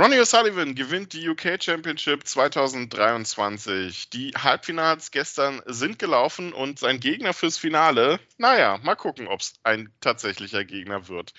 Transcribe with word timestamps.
Ronnie 0.00 0.20
O'Sullivan 0.20 0.74
gewinnt 0.74 1.12
die 1.12 1.28
UK 1.28 1.62
Championship 1.62 2.26
2023. 2.26 4.08
Die 4.08 4.30
Halbfinals 4.30 5.10
gestern 5.10 5.60
sind 5.66 5.98
gelaufen 5.98 6.54
und 6.54 6.78
sein 6.78 6.98
Gegner 6.98 7.34
fürs 7.34 7.58
Finale, 7.58 8.18
naja, 8.38 8.78
mal 8.82 8.94
gucken, 8.94 9.28
ob 9.28 9.40
es 9.40 9.52
ein 9.64 9.92
tatsächlicher 10.00 10.64
Gegner 10.64 11.08
wird. 11.08 11.34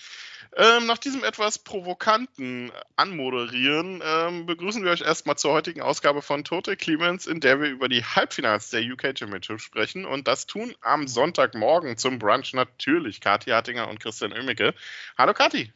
Ähm, 0.56 0.86
nach 0.86 1.00
diesem 1.00 1.24
etwas 1.24 1.58
provokanten 1.58 2.72
Anmoderieren 2.96 4.04
ähm, 4.06 4.46
begrüßen 4.46 4.84
wir 4.84 4.92
euch 4.92 5.02
erstmal 5.02 5.36
zur 5.36 5.54
heutigen 5.54 5.82
Ausgabe 5.82 6.22
von 6.22 6.44
Total 6.44 6.78
Clemens, 6.78 7.26
in 7.26 7.40
der 7.40 7.60
wir 7.60 7.72
über 7.72 7.90
die 7.90 8.06
Halbfinals 8.06 8.70
der 8.70 8.84
UK 8.84 9.18
Championship 9.18 9.62
sprechen 9.62 10.06
und 10.06 10.28
das 10.28 10.46
tun 10.46 10.76
am 10.82 11.08
Sonntagmorgen 11.08 11.98
zum 11.98 12.20
Brunch 12.20 12.54
natürlich 12.54 13.20
Kathi 13.20 13.50
Hartinger 13.50 13.88
und 13.88 14.00
Christian 14.00 14.32
Oemicke. 14.32 14.76
Hallo 15.18 15.34
Kathi. 15.34 15.74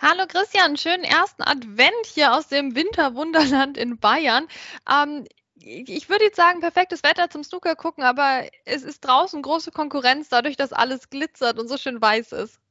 Hallo 0.00 0.26
Christian, 0.26 0.76
schönen 0.76 1.04
ersten 1.04 1.42
Advent 1.42 2.06
hier 2.06 2.34
aus 2.34 2.48
dem 2.48 2.74
Winterwunderland 2.74 3.76
in 3.76 3.98
Bayern. 3.98 4.48
Ähm, 4.90 5.26
ich 5.64 6.08
würde 6.08 6.24
jetzt 6.24 6.36
sagen, 6.36 6.60
perfektes 6.60 7.02
Wetter 7.02 7.30
zum 7.30 7.44
Snooker 7.44 7.76
gucken, 7.76 8.02
aber 8.04 8.48
es 8.64 8.82
ist 8.82 9.00
draußen 9.02 9.40
große 9.42 9.70
Konkurrenz, 9.70 10.28
dadurch, 10.28 10.56
dass 10.56 10.72
alles 10.72 11.10
glitzert 11.10 11.58
und 11.58 11.68
so 11.68 11.76
schön 11.76 12.00
weiß 12.00 12.32
ist. 12.32 12.61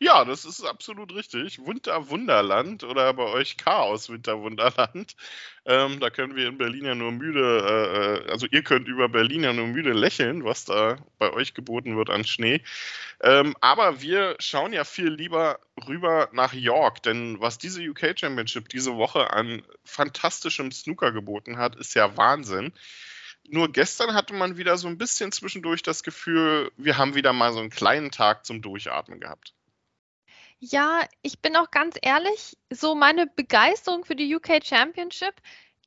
Ja, 0.00 0.24
das 0.24 0.44
ist 0.44 0.62
absolut 0.62 1.12
richtig. 1.12 1.58
Winterwunderland 1.66 2.84
oder 2.84 3.12
bei 3.14 3.24
euch 3.24 3.56
Chaos 3.56 4.08
Winterwunderland. 4.08 5.16
Ähm, 5.64 5.98
da 5.98 6.08
können 6.10 6.36
wir 6.36 6.46
in 6.46 6.56
Berlin 6.56 6.84
ja 6.84 6.94
nur 6.94 7.10
müde, 7.10 8.20
äh, 8.24 8.28
äh, 8.28 8.30
also 8.30 8.46
ihr 8.48 8.62
könnt 8.62 8.86
über 8.86 9.08
Berlin 9.08 9.42
ja 9.42 9.52
nur 9.52 9.66
müde 9.66 9.92
lächeln, 9.92 10.44
was 10.44 10.64
da 10.64 10.98
bei 11.18 11.32
euch 11.32 11.52
geboten 11.52 11.96
wird 11.96 12.10
an 12.10 12.24
Schnee. 12.24 12.62
Ähm, 13.22 13.56
aber 13.60 14.00
wir 14.00 14.36
schauen 14.38 14.72
ja 14.72 14.84
viel 14.84 15.08
lieber 15.08 15.58
rüber 15.88 16.28
nach 16.32 16.52
York, 16.52 17.02
denn 17.02 17.40
was 17.40 17.58
diese 17.58 17.82
UK 17.82 18.16
Championship 18.18 18.68
diese 18.68 18.96
Woche 18.96 19.32
an 19.32 19.64
fantastischem 19.84 20.70
Snooker 20.70 21.10
geboten 21.10 21.58
hat, 21.58 21.74
ist 21.74 21.94
ja 21.94 22.16
Wahnsinn. 22.16 22.72
Nur 23.48 23.72
gestern 23.72 24.14
hatte 24.14 24.34
man 24.34 24.58
wieder 24.58 24.76
so 24.76 24.86
ein 24.88 24.98
bisschen 24.98 25.32
zwischendurch 25.32 25.82
das 25.82 26.04
Gefühl, 26.04 26.70
wir 26.76 26.98
haben 26.98 27.16
wieder 27.16 27.32
mal 27.32 27.52
so 27.52 27.58
einen 27.58 27.70
kleinen 27.70 28.12
Tag 28.12 28.46
zum 28.46 28.62
Durchatmen 28.62 29.20
gehabt. 29.20 29.54
Ja, 30.60 31.04
ich 31.22 31.40
bin 31.40 31.56
auch 31.56 31.70
ganz 31.70 31.96
ehrlich, 32.02 32.56
so 32.70 32.94
meine 32.94 33.26
Begeisterung 33.26 34.04
für 34.04 34.16
die 34.16 34.34
UK 34.34 34.64
Championship 34.64 35.34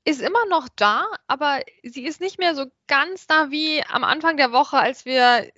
ist 0.05 0.22
immer 0.22 0.45
noch 0.47 0.69
da, 0.69 1.05
aber 1.27 1.59
sie 1.83 2.05
ist 2.05 2.22
nicht 2.22 2.39
mehr 2.39 2.55
so 2.55 2.66
ganz 2.88 3.27
da 3.27 3.52
wie 3.52 3.83
am 3.83 4.03
Anfang 4.03 4.38
der 4.38 4.52
Woche, 4.52 4.77
als 4.77 5.05
wir 5.05 5.52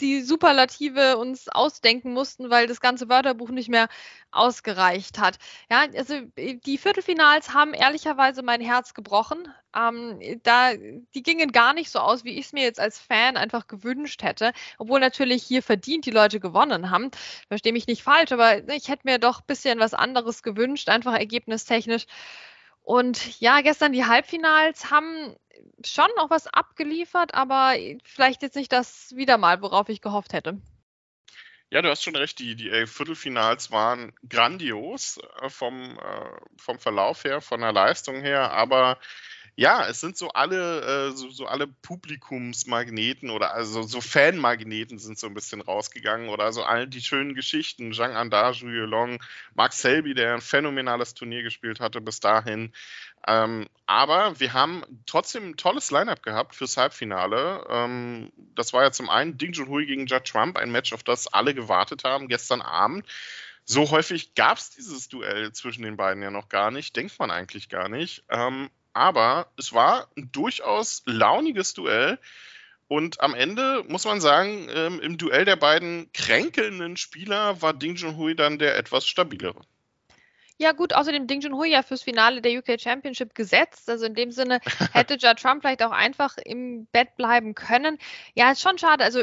die 0.00 0.22
Superlative 0.22 1.16
uns 1.18 1.48
ausdenken 1.48 2.12
mussten, 2.12 2.50
weil 2.50 2.66
das 2.66 2.80
ganze 2.80 3.08
Wörterbuch 3.08 3.50
nicht 3.50 3.68
mehr 3.68 3.88
ausgereicht 4.30 5.18
hat. 5.18 5.38
Ja, 5.70 5.86
also 5.96 6.20
die 6.36 6.78
Viertelfinals 6.78 7.54
haben 7.54 7.72
ehrlicherweise 7.74 8.42
mein 8.42 8.60
Herz 8.60 8.94
gebrochen. 8.94 9.48
Ähm, 9.74 10.18
da, 10.42 10.72
die 10.74 11.22
gingen 11.22 11.52
gar 11.52 11.74
nicht 11.74 11.90
so 11.90 12.00
aus, 12.00 12.24
wie 12.24 12.38
ich 12.38 12.46
es 12.46 12.52
mir 12.52 12.62
jetzt 12.62 12.80
als 12.80 12.98
Fan 12.98 13.36
einfach 13.36 13.66
gewünscht 13.68 14.22
hätte. 14.22 14.52
Obwohl 14.78 15.00
natürlich 15.00 15.42
hier 15.44 15.62
verdient 15.62 16.06
die 16.06 16.10
Leute 16.10 16.40
gewonnen 16.40 16.90
haben. 16.90 17.10
Verstehe 17.48 17.72
mich 17.72 17.86
nicht 17.86 18.02
falsch, 18.02 18.32
aber 18.32 18.68
ich 18.68 18.88
hätte 18.88 19.06
mir 19.06 19.18
doch 19.18 19.40
ein 19.40 19.46
bisschen 19.46 19.78
was 19.78 19.94
anderes 19.94 20.42
gewünscht, 20.42 20.88
einfach 20.88 21.14
ergebnistechnisch. 21.14 22.06
Und 22.82 23.40
ja, 23.40 23.60
gestern 23.60 23.92
die 23.92 24.06
Halbfinals 24.06 24.90
haben 24.90 25.36
schon 25.84 26.08
noch 26.16 26.30
was 26.30 26.46
abgeliefert, 26.46 27.34
aber 27.34 27.74
vielleicht 28.04 28.42
jetzt 28.42 28.56
nicht 28.56 28.72
das 28.72 29.14
wieder 29.16 29.38
mal, 29.38 29.62
worauf 29.62 29.88
ich 29.88 30.00
gehofft 30.00 30.32
hätte. 30.32 30.60
Ja, 31.70 31.80
du 31.80 31.88
hast 31.88 32.02
schon 32.02 32.16
recht, 32.16 32.38
die, 32.38 32.54
die 32.54 32.86
Viertelfinals 32.86 33.70
waren 33.70 34.12
grandios 34.28 35.18
äh, 35.40 35.48
vom, 35.48 35.98
äh, 35.98 36.40
vom 36.58 36.78
Verlauf 36.78 37.24
her, 37.24 37.40
von 37.40 37.60
der 37.62 37.72
Leistung 37.72 38.20
her, 38.20 38.52
aber 38.52 38.98
ja, 39.54 39.86
es 39.86 40.00
sind 40.00 40.16
so 40.16 40.30
alle, 40.30 41.10
äh, 41.10 41.16
so, 41.16 41.28
so, 41.30 41.46
alle 41.46 41.66
Publikumsmagneten 41.66 43.28
oder 43.28 43.52
also 43.52 43.82
so 43.82 44.00
Fanmagneten 44.00 44.98
sind 44.98 45.18
so 45.18 45.26
ein 45.26 45.34
bisschen 45.34 45.60
rausgegangen 45.60 46.30
oder 46.30 46.52
so 46.52 46.62
all 46.62 46.86
die 46.86 47.02
schönen 47.02 47.34
Geschichten. 47.34 47.92
Zhang 47.92 48.16
Anda, 48.16 48.52
Zhu 48.54 48.66
Long, 48.68 49.22
Mark 49.54 49.74
Selby, 49.74 50.14
der 50.14 50.34
ein 50.34 50.40
phänomenales 50.40 51.12
Turnier 51.12 51.42
gespielt 51.42 51.80
hatte 51.80 52.00
bis 52.00 52.20
dahin. 52.20 52.72
Ähm, 53.26 53.68
aber 53.86 54.40
wir 54.40 54.54
haben 54.54 54.84
trotzdem 55.04 55.50
ein 55.50 55.56
tolles 55.58 55.90
Lineup 55.90 56.22
gehabt 56.22 56.54
fürs 56.54 56.78
Halbfinale. 56.78 57.66
Ähm, 57.68 58.32
das 58.54 58.72
war 58.72 58.82
ja 58.82 58.90
zum 58.90 59.10
einen 59.10 59.36
Ding 59.36 59.52
Junhui 59.52 59.84
gegen 59.84 60.06
Judd 60.06 60.24
Trump, 60.24 60.56
ein 60.56 60.72
Match, 60.72 60.94
auf 60.94 61.02
das 61.02 61.28
alle 61.28 61.54
gewartet 61.54 62.04
haben 62.04 62.28
gestern 62.28 62.62
Abend. 62.62 63.06
So 63.64 63.90
häufig 63.90 64.34
gab 64.34 64.58
es 64.58 64.70
dieses 64.70 65.08
Duell 65.08 65.52
zwischen 65.52 65.82
den 65.82 65.96
beiden 65.96 66.22
ja 66.22 66.30
noch 66.30 66.48
gar 66.48 66.70
nicht, 66.70 66.96
denkt 66.96 67.18
man 67.18 67.30
eigentlich 67.30 67.68
gar 67.68 67.88
nicht. 67.88 68.24
Ähm, 68.28 68.70
aber 68.92 69.50
es 69.58 69.72
war 69.72 70.08
ein 70.16 70.30
durchaus 70.32 71.02
launiges 71.06 71.74
Duell. 71.74 72.18
Und 72.88 73.20
am 73.20 73.34
Ende 73.34 73.84
muss 73.88 74.04
man 74.04 74.20
sagen, 74.20 74.68
ähm, 74.70 75.00
im 75.00 75.16
Duell 75.16 75.44
der 75.44 75.56
beiden 75.56 76.12
kränkelnden 76.12 76.96
Spieler 76.96 77.62
war 77.62 77.72
Ding 77.72 77.96
Junhui 77.96 78.36
dann 78.36 78.58
der 78.58 78.76
etwas 78.76 79.06
stabilere. 79.06 79.62
Ja, 80.58 80.72
gut, 80.72 80.92
außerdem 80.92 81.26
Ding 81.26 81.40
Junhui 81.40 81.70
ja 81.70 81.82
fürs 81.82 82.02
Finale 82.02 82.42
der 82.42 82.58
UK 82.58 82.80
Championship 82.80 83.34
gesetzt. 83.34 83.88
Also 83.88 84.04
in 84.04 84.14
dem 84.14 84.30
Sinne 84.30 84.60
hätte 84.92 85.16
Ja 85.18 85.34
Trump 85.34 85.62
vielleicht 85.62 85.82
auch 85.82 85.90
einfach 85.90 86.36
im 86.36 86.86
Bett 86.92 87.16
bleiben 87.16 87.54
können. 87.54 87.98
Ja, 88.34 88.52
ist 88.52 88.60
schon 88.60 88.78
schade. 88.78 89.02
Also 89.04 89.22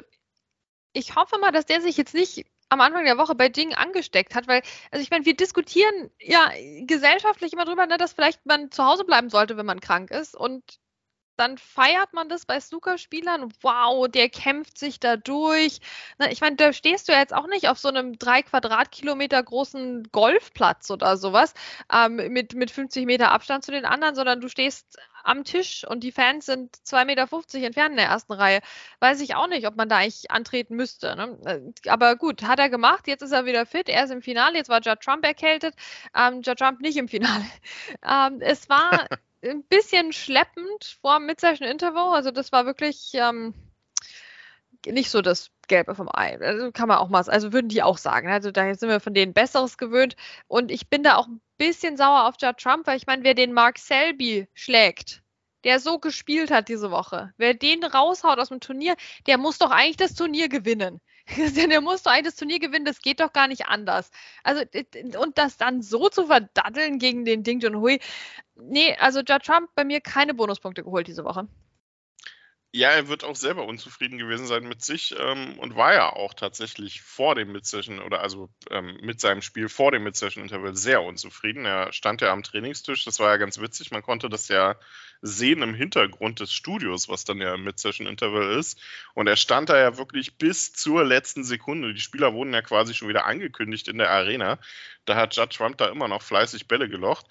ich 0.94 1.16
hoffe 1.16 1.38
mal, 1.38 1.52
dass 1.52 1.66
der 1.66 1.82
sich 1.82 1.96
jetzt 1.96 2.14
nicht 2.14 2.46
am 2.70 2.82
Anfang 2.82 3.06
der 3.06 3.18
Woche 3.18 3.36
bei 3.36 3.50
Ding 3.50 3.74
angesteckt 3.74 4.36
hat, 4.36 4.48
weil, 4.48 4.62
also 4.92 5.02
ich 5.02 5.10
meine, 5.10 5.26
wir 5.26 5.36
diskutieren 5.36 6.12
ja 6.20 6.52
gesellschaftlich 6.82 7.54
immer 7.54 7.66
drüber, 7.66 7.86
ne, 7.88 7.98
dass 7.98 8.14
vielleicht 8.14 8.46
man 8.46 8.72
zu 8.72 8.86
Hause 8.86 9.06
bleiben 9.06 9.30
sollte, 9.30 9.58
wenn 9.58 9.66
man 9.66 9.82
krank 9.82 10.12
ist. 10.12 10.36
Und 10.36 10.80
dann 11.40 11.58
feiert 11.58 12.14
man 12.14 12.28
das 12.28 12.46
bei 12.46 12.60
Snookerspielern. 12.60 13.54
Wow, 13.62 14.10
der 14.10 14.30
kämpft 14.30 14.78
sich 14.78 15.00
da 15.00 15.16
durch. 15.16 15.80
Na, 16.18 16.30
ich 16.30 16.42
meine, 16.42 16.58
da 16.58 16.74
stehst 16.74 17.08
du 17.08 17.14
jetzt 17.14 17.34
auch 17.34 17.48
nicht 17.48 17.70
auf 17.70 17.80
so 17.80 17.88
einem 17.88 18.20
drei 18.20 18.42
Quadratkilometer 18.44 19.42
großen 19.42 20.10
Golfplatz 20.12 20.92
oder 20.92 21.16
sowas 21.16 21.54
ähm, 21.94 22.18
mit, 22.34 22.56
mit 22.56 22.72
50 22.72 23.06
Meter 23.06 23.32
Abstand 23.32 23.64
zu 23.64 23.72
den 23.72 23.86
anderen, 23.86 24.16
sondern 24.16 24.42
du 24.42 24.50
stehst 24.50 24.98
am 25.24 25.44
Tisch 25.44 25.86
und 25.86 26.04
die 26.04 26.12
Fans 26.12 26.46
sind 26.46 26.76
2,50 26.78 27.06
Meter 27.06 27.66
entfernt 27.66 27.92
in 27.92 27.98
der 27.98 28.08
ersten 28.08 28.34
Reihe. 28.34 28.60
Weiß 29.00 29.22
ich 29.22 29.36
auch 29.36 29.48
nicht, 29.48 29.68
ob 29.68 29.76
man 29.76 29.90
da 29.90 29.98
eigentlich 29.98 30.32
antreten 30.32 30.76
müsste. 30.76 31.16
Ne? 31.16 31.38
Äh, 31.46 31.90
aber 31.90 32.16
gut, 32.16 32.44
hat 32.44 32.60
er 32.60 32.70
gemacht. 32.70 33.08
Jetzt 33.08 33.22
ist 33.22 33.32
er 33.32 33.46
wieder 33.46 33.66
fit. 33.66 33.90
Er 33.90 34.04
ist 34.06 34.12
im 34.12 34.22
Finale. 34.22 34.58
Jetzt 34.58 34.70
war 34.70 34.82
Judd 34.82 35.02
Trump 35.02 35.26
erkältet. 35.26 35.76
Ähm, 36.16 36.42
Judd 36.42 36.60
Trump 36.60 36.82
nicht 36.82 36.98
im 36.98 37.08
Finale. 37.08 37.46
Ähm, 38.04 38.40
es 38.42 38.70
war 38.70 39.08
ein 39.44 39.64
bisschen 39.64 40.14
schleppend 40.14 40.98
vor 41.02 41.18
dem 41.18 41.26
Mid-Session 41.26 41.68
Interval. 41.68 42.14
Also 42.14 42.32
das 42.32 42.52
war 42.52 42.66
wirklich 42.66 43.12
ähm, 43.14 43.54
nicht 44.86 45.10
so 45.10 45.22
das 45.22 45.52
Gelbe 45.68 45.96
vom 45.96 46.10
Ei. 46.12 46.40
Also 46.40 46.72
kann 46.72 46.88
man 46.88 46.98
auch 46.98 47.10
mal, 47.10 47.24
also 47.28 47.54
würden 47.54 47.70
die 47.70 47.84
auch 47.84 47.98
sagen. 47.98 48.30
Also 48.30 48.52
da 48.52 48.74
sind 48.74 48.90
wir 48.90 49.00
von 49.00 49.14
denen 49.14 49.34
Besseres 49.34 49.78
gewöhnt. 49.78 50.16
Und 50.48 50.72
ich 50.72 50.90
bin 50.90 51.04
da 51.04 51.16
auch 51.16 51.28
ein 51.28 51.42
bisschen 51.58 51.98
sauer 51.98 52.28
auf 52.28 52.36
Judd 52.42 52.58
Trump, 52.58 52.88
weil 52.88 52.98
ich 52.98 53.08
meine, 53.08 53.24
wer 53.24 53.34
den 53.34 53.54
Mark 53.54 53.78
Selby 53.78 54.48
schlägt, 54.54 55.22
der 55.64 55.80
so 55.80 56.00
gespielt 56.00 56.52
hat 56.52 56.70
diese 56.70 56.92
Woche, 56.92 57.34
wer 57.38 57.54
den 57.54 57.84
raushaut 57.84 58.40
aus 58.40 58.50
dem 58.50 58.62
Turnier, 58.62 58.96
der 59.28 59.38
muss 59.38 59.58
doch 59.58 59.72
eigentlich 59.72 59.98
das 59.98 60.16
Turnier 60.16 60.50
gewinnen. 60.50 61.02
der 61.56 61.82
muss 61.82 62.04
doch 62.04 62.12
eigentlich 62.12 62.26
das 62.28 62.36
Turnier 62.36 62.60
gewinnen, 62.60 62.86
das 62.86 63.02
geht 63.02 63.20
doch 63.20 63.34
gar 63.34 63.48
nicht 63.48 63.68
anders. 63.68 64.10
Also, 64.44 64.64
und 65.20 65.38
das 65.38 65.58
dann 65.58 65.82
so 65.82 66.10
zu 66.10 66.28
verdaddeln 66.28 66.98
gegen 66.98 67.26
den 67.26 67.44
Ding 67.44 67.60
Junhui, 67.60 68.00
nee, 68.56 68.96
also 68.98 69.20
Judd 69.20 69.44
Trump 69.44 69.70
bei 69.76 69.84
mir 69.84 70.02
keine 70.02 70.34
Bonuspunkte 70.34 70.84
geholt 70.84 71.08
diese 71.08 71.24
Woche. 71.24 71.48
Ja, 72.72 72.92
er 72.92 73.08
wird 73.08 73.24
auch 73.24 73.36
selber 73.36 73.66
unzufrieden 73.66 74.20
gewesen 74.20 74.46
sein 74.46 74.68
mit 74.68 74.84
sich 74.84 75.16
ähm, 75.18 75.58
und 75.58 75.76
war 75.76 75.96
ja 75.96 76.14
auch 76.14 76.36
tatsächlich 76.36 77.02
vor 77.02 77.34
dem 77.34 77.52
Mid-Session 77.52 78.00
oder 78.00 78.22
also 78.22 78.48
ähm, 78.70 78.96
mit 79.02 79.20
seinem 79.20 79.42
Spiel 79.42 79.70
vor 79.70 79.92
dem 79.92 80.04
Mid-Session-Interval 80.04 80.76
sehr 80.76 81.02
unzufrieden. 81.02 81.66
Er 81.66 81.92
stand 81.94 82.22
ja 82.22 82.32
am 82.32 82.44
Trainingstisch, 82.44 83.06
das 83.06 83.20
war 83.20 83.32
ja 83.32 83.38
ganz 83.38 83.60
witzig. 83.60 83.90
Man 83.90 84.04
konnte 84.04 84.30
das 84.30 84.50
ja 84.50 84.76
sehen 85.24 85.64
im 85.64 85.74
Hintergrund 85.74 86.42
des 86.42 86.54
Studios, 86.54 87.10
was 87.10 87.26
dann 87.26 87.42
ja 87.42 87.56
im 87.56 87.64
Mid-Session-Interval 87.64 88.52
ist. 88.60 88.80
Und 89.16 89.26
er 89.26 89.36
stand 89.36 89.70
da 89.70 89.78
ja 89.80 89.98
wirklich 89.98 90.38
bis 90.38 90.72
zur 90.72 91.04
letzten 91.04 91.44
Sekunde. 91.44 91.96
Die 91.96 92.00
Spieler 92.00 92.36
wurden 92.36 92.54
ja 92.54 92.62
quasi 92.62 92.94
schon 92.94 93.10
wieder 93.10 93.26
angekündigt 93.26 93.88
in 93.88 93.98
der 93.98 94.12
Arena. 94.12 94.60
Da 95.06 95.16
hat 95.16 95.36
Judd 95.36 95.56
Trump 95.56 95.78
da 95.78 95.88
immer 95.88 96.08
noch 96.08 96.22
fleißig 96.22 96.68
Bälle 96.68 96.88
gelocht. 96.88 97.26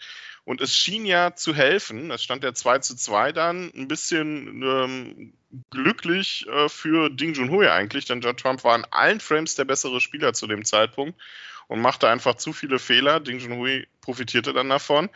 Und 0.49 0.62
es 0.62 0.75
schien 0.75 1.05
ja 1.05 1.35
zu 1.37 1.55
helfen. 1.55 2.11
Es 2.11 2.23
stand 2.23 2.43
der 2.43 2.55
2 2.55 2.79
zu 2.79 2.97
2 2.97 3.33
dann 3.33 3.71
ein 3.77 3.87
bisschen 3.87 4.62
ähm, 4.62 5.35
glücklich 5.69 6.47
äh, 6.49 6.71
für 6.71 7.11
Ding 7.11 7.35
Junhui 7.35 7.69
eigentlich, 7.69 8.06
denn 8.06 8.23
Judd 8.23 8.41
Trump 8.41 8.65
war 8.65 8.75
in 8.75 8.87
allen 8.91 9.21
Frames 9.21 9.56
der 9.56 9.67
bessere 9.67 10.00
Spieler 10.00 10.33
zu 10.33 10.47
dem 10.47 10.65
Zeitpunkt 10.65 11.21
und 11.67 11.83
machte 11.83 12.09
einfach 12.09 12.37
zu 12.37 12.55
viele 12.55 12.79
Fehler. 12.79 13.21
Ding 13.21 13.41
Junhui 13.41 13.89
profitierte 14.00 14.55
dann 14.55 14.71
davon. 14.71 15.11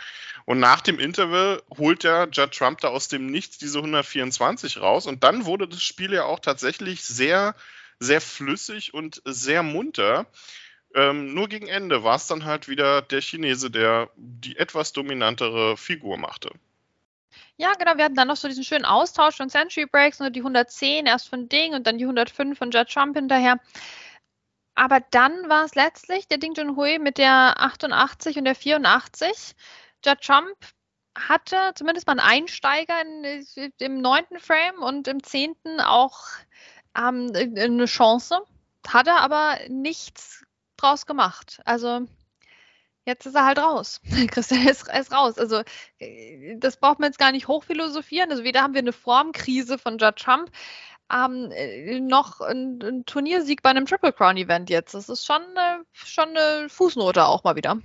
Und 0.45 0.61
nach 0.61 0.83
dem 0.83 0.99
Interval 0.99 1.63
holt 1.79 2.05
ja 2.05 2.25
Judd 2.25 2.55
Trump 2.55 2.83
da 2.83 2.89
aus 2.89 3.09
dem 3.09 3.25
Nichts 3.25 3.57
diese 3.57 3.79
124 3.79 4.83
raus. 4.83 5.07
Und 5.07 5.25
dann 5.25 5.47
wurde 5.47 5.67
das 5.67 5.83
Spiel 5.83 6.13
ja 6.13 6.25
auch 6.25 6.41
tatsächlich 6.41 7.03
sehr, 7.05 7.55
sehr 7.99 8.21
flüssig 8.21 8.93
und 8.93 9.23
sehr 9.25 9.63
munter. 9.63 10.27
Ähm, 10.95 11.33
nur 11.35 11.49
gegen 11.49 11.69
Ende 11.69 12.05
war 12.05 12.17
es 12.17 12.27
dann 12.27 12.45
halt 12.45 12.69
wieder 12.69 13.03
der 13.03 13.21
Chinese, 13.21 13.71
der 13.71 14.11
die 14.17 14.57
etwas 14.57 14.93
dominantere 14.93 15.77
Figur 15.77 16.19
machte. 16.19 16.51
Ja, 17.57 17.73
genau. 17.75 17.97
Wir 17.97 18.05
hatten 18.05 18.15
dann 18.15 18.29
noch 18.29 18.37
so 18.37 18.49
diesen 18.49 18.65
schönen 18.65 18.85
Austausch 18.85 19.37
von 19.37 19.49
Century 19.49 19.87
Breaks, 19.87 20.19
nur 20.19 20.31
die 20.31 20.41
110 20.41 21.07
erst 21.07 21.29
von 21.29 21.49
Ding 21.49 21.75
und 21.75 21.87
dann 21.87 21.99
die 21.99 22.05
105 22.05 22.59
von 22.59 22.71
Judd 22.71 22.91
Trump 22.91 23.17
hinterher. 23.17 23.59
Aber 24.75 25.01
dann 25.11 25.49
war 25.49 25.65
es 25.65 25.75
letztlich 25.75 26.29
der 26.29 26.39
Ding 26.39 26.55
Junhui 26.55 26.99
mit 26.99 27.19
der 27.19 27.61
88 27.61 28.39
und 28.39 28.45
der 28.45 28.55
84. 28.55 29.55
Judd 30.05 30.21
Trump 30.23 30.57
hatte 31.17 31.73
zumindest 31.75 32.07
mal 32.07 32.19
einen 32.19 32.21
Einsteiger 32.21 32.95
in, 33.03 33.73
im 33.79 34.01
neunten 34.01 34.41
Frame 34.41 34.83
und 34.83 35.09
im 35.09 35.23
zehnten 35.23 35.81
auch 35.81 36.21
ähm, 36.97 37.33
eine 37.35 37.85
Chance. 37.85 38.41
Hat 38.89 39.07
er 39.07 39.21
aber 39.21 39.59
nichts 39.69 40.43
draus 40.83 41.07
gemacht. 41.07 41.61
Also 41.65 42.07
jetzt 43.05 43.27
ist 43.27 43.35
er 43.35 43.45
halt 43.45 43.59
raus. 43.59 44.01
Christian 44.31 44.67
ist, 44.67 44.89
ist, 44.89 45.13
raus. 45.13 45.39
Also 45.39 45.63
äh, 45.99 46.57
das 46.59 46.77
braucht 46.77 46.99
man 46.99 47.09
jetzt 47.09 47.19
gar 47.19 47.33
nicht 47.33 47.49
hochphilosophieren. 47.49 48.31
Also 48.31 48.45
weder 48.45 48.63
haben 48.63 48.75
wir 48.75 48.81
eine 48.81 48.93
Formkrise 48.93 49.79
von 49.79 49.99
Judd 49.99 50.17
Trump, 50.17 50.51
ähm, 51.13 51.51
äh, 51.53 52.01
noch 52.01 52.41
ein, 52.41 52.81
ein, 52.83 53.05
Turniersieg 53.05 53.63
bei 53.63 53.71
einem 53.71 53.87
Triple 53.87 54.13
Crown 54.13 54.37
Event 54.37 54.71
jetzt. 54.71 54.95
Das 54.95 55.09
ist 55.09 55.25
schon, 55.27 55.43
äh, 55.57 55.79
schon 55.93 56.31
eine 56.31 56.69
Fußnote 56.69 57.25
auch 57.25 57.45
mal 57.45 57.57
wieder. 57.57 57.79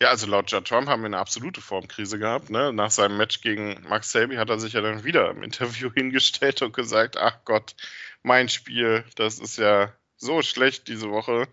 Ja, 0.00 0.10
also 0.10 0.28
laut 0.28 0.50
Judd 0.50 0.68
Trump 0.68 0.88
haben 0.88 1.02
wir 1.02 1.06
eine 1.06 1.18
absolute 1.18 1.60
Formkrise 1.60 2.18
gehabt. 2.18 2.50
Ne? 2.50 2.72
Nach 2.72 2.90
seinem 2.90 3.16
Match 3.16 3.40
gegen 3.40 3.82
Max 3.88 4.12
Selby 4.12 4.36
hat 4.36 4.48
er 4.48 4.60
sich 4.60 4.74
ja 4.74 4.80
dann 4.80 5.04
wieder 5.04 5.30
im 5.30 5.42
Interview 5.42 5.90
hingestellt 5.94 6.62
und 6.62 6.74
gesagt, 6.74 7.16
ach 7.16 7.38
Gott, 7.44 7.74
mein 8.22 8.48
Spiel, 8.48 9.04
das 9.16 9.38
ist 9.38 9.58
ja 9.58 9.92
so 10.16 10.42
schlecht 10.42 10.88
diese 10.88 11.10
Woche. 11.10 11.48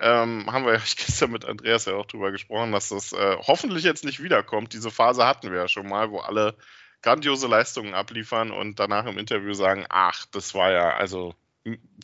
Ähm, 0.00 0.50
haben 0.50 0.64
wir 0.64 0.72
ja 0.72 0.78
gestern 0.96 1.30
mit 1.30 1.44
Andreas 1.44 1.84
ja 1.84 1.94
auch 1.94 2.06
drüber 2.06 2.32
gesprochen, 2.32 2.72
dass 2.72 2.88
das 2.88 3.12
äh, 3.12 3.36
hoffentlich 3.38 3.84
jetzt 3.84 4.04
nicht 4.04 4.22
wiederkommt. 4.22 4.72
Diese 4.72 4.90
Phase 4.90 5.26
hatten 5.26 5.50
wir 5.50 5.58
ja 5.58 5.68
schon 5.68 5.88
mal, 5.88 6.10
wo 6.10 6.18
alle 6.18 6.56
grandiose 7.02 7.46
Leistungen 7.46 7.94
abliefern 7.94 8.50
und 8.50 8.78
danach 8.78 9.06
im 9.06 9.18
Interview 9.18 9.54
sagen, 9.54 9.86
ach, 9.88 10.26
das 10.32 10.54
war 10.54 10.70
ja 10.70 10.96
also 10.96 11.34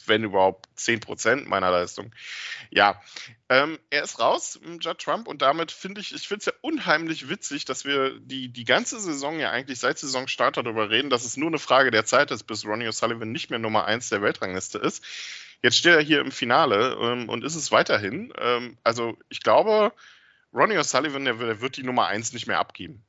wenn 0.04 0.25
überhaupt 0.25 0.69
10% 0.76 1.46
meiner 1.46 1.70
Leistung. 1.70 2.14
Ja, 2.70 3.00
ähm, 3.48 3.78
er 3.90 4.02
ist 4.02 4.19
raus, 4.19 4.60
Judd 4.81 4.99
Trump, 4.99 5.28
und 5.28 5.40
damit 5.40 5.72
finde 5.72 6.00
ich, 6.00 6.14
ich 6.14 6.28
finde 6.28 6.40
es 6.40 6.46
ja 6.46 6.52
unheimlich 6.60 7.28
witzig, 7.28 7.64
dass 7.64 7.84
wir 7.84 8.19
die, 8.20 8.50
die 8.50 8.64
ganze 8.64 9.00
Saison 9.00 9.38
ja 9.38 9.50
eigentlich 9.50 9.78
seit 9.78 9.99
Saisonstart 9.99 10.58
darüber 10.58 10.90
reden, 10.90 11.10
dass 11.10 11.25
es 11.25 11.37
nur 11.37 11.49
eine 11.49 11.58
Frage 11.58 11.90
der 11.90 12.04
Zeit 12.04 12.31
ist, 12.31 12.44
bis 12.44 12.66
Ronnie 12.66 12.88
O'Sullivan 12.88 13.26
nicht 13.26 13.50
mehr 13.50 13.58
Nummer 13.58 13.87
1 13.87 14.10
der 14.10 14.22
Weltrangliste 14.22 14.78
ist. 14.78 15.02
Jetzt 15.62 15.79
steht 15.79 15.94
er 15.94 16.03
hier 16.03 16.20
im 16.20 16.31
Finale 16.31 16.97
ähm, 17.00 17.29
und 17.29 17.44
ist 17.44 17.55
es 17.55 17.73
weiterhin. 17.73 18.32
Ähm, 18.38 18.79
also 18.85 19.17
ich 19.29 19.43
glaube, 19.43 19.93
Ronnie 20.53 20.79
O'Sullivan, 20.79 21.25
der, 21.25 21.35
der 21.35 21.61
wird 21.61 21.76
die 21.76 21.82
Nummer 21.82 22.06
1 22.06 22.32
nicht 22.32 22.47
mehr 22.47 22.58
abgeben. 22.58 23.05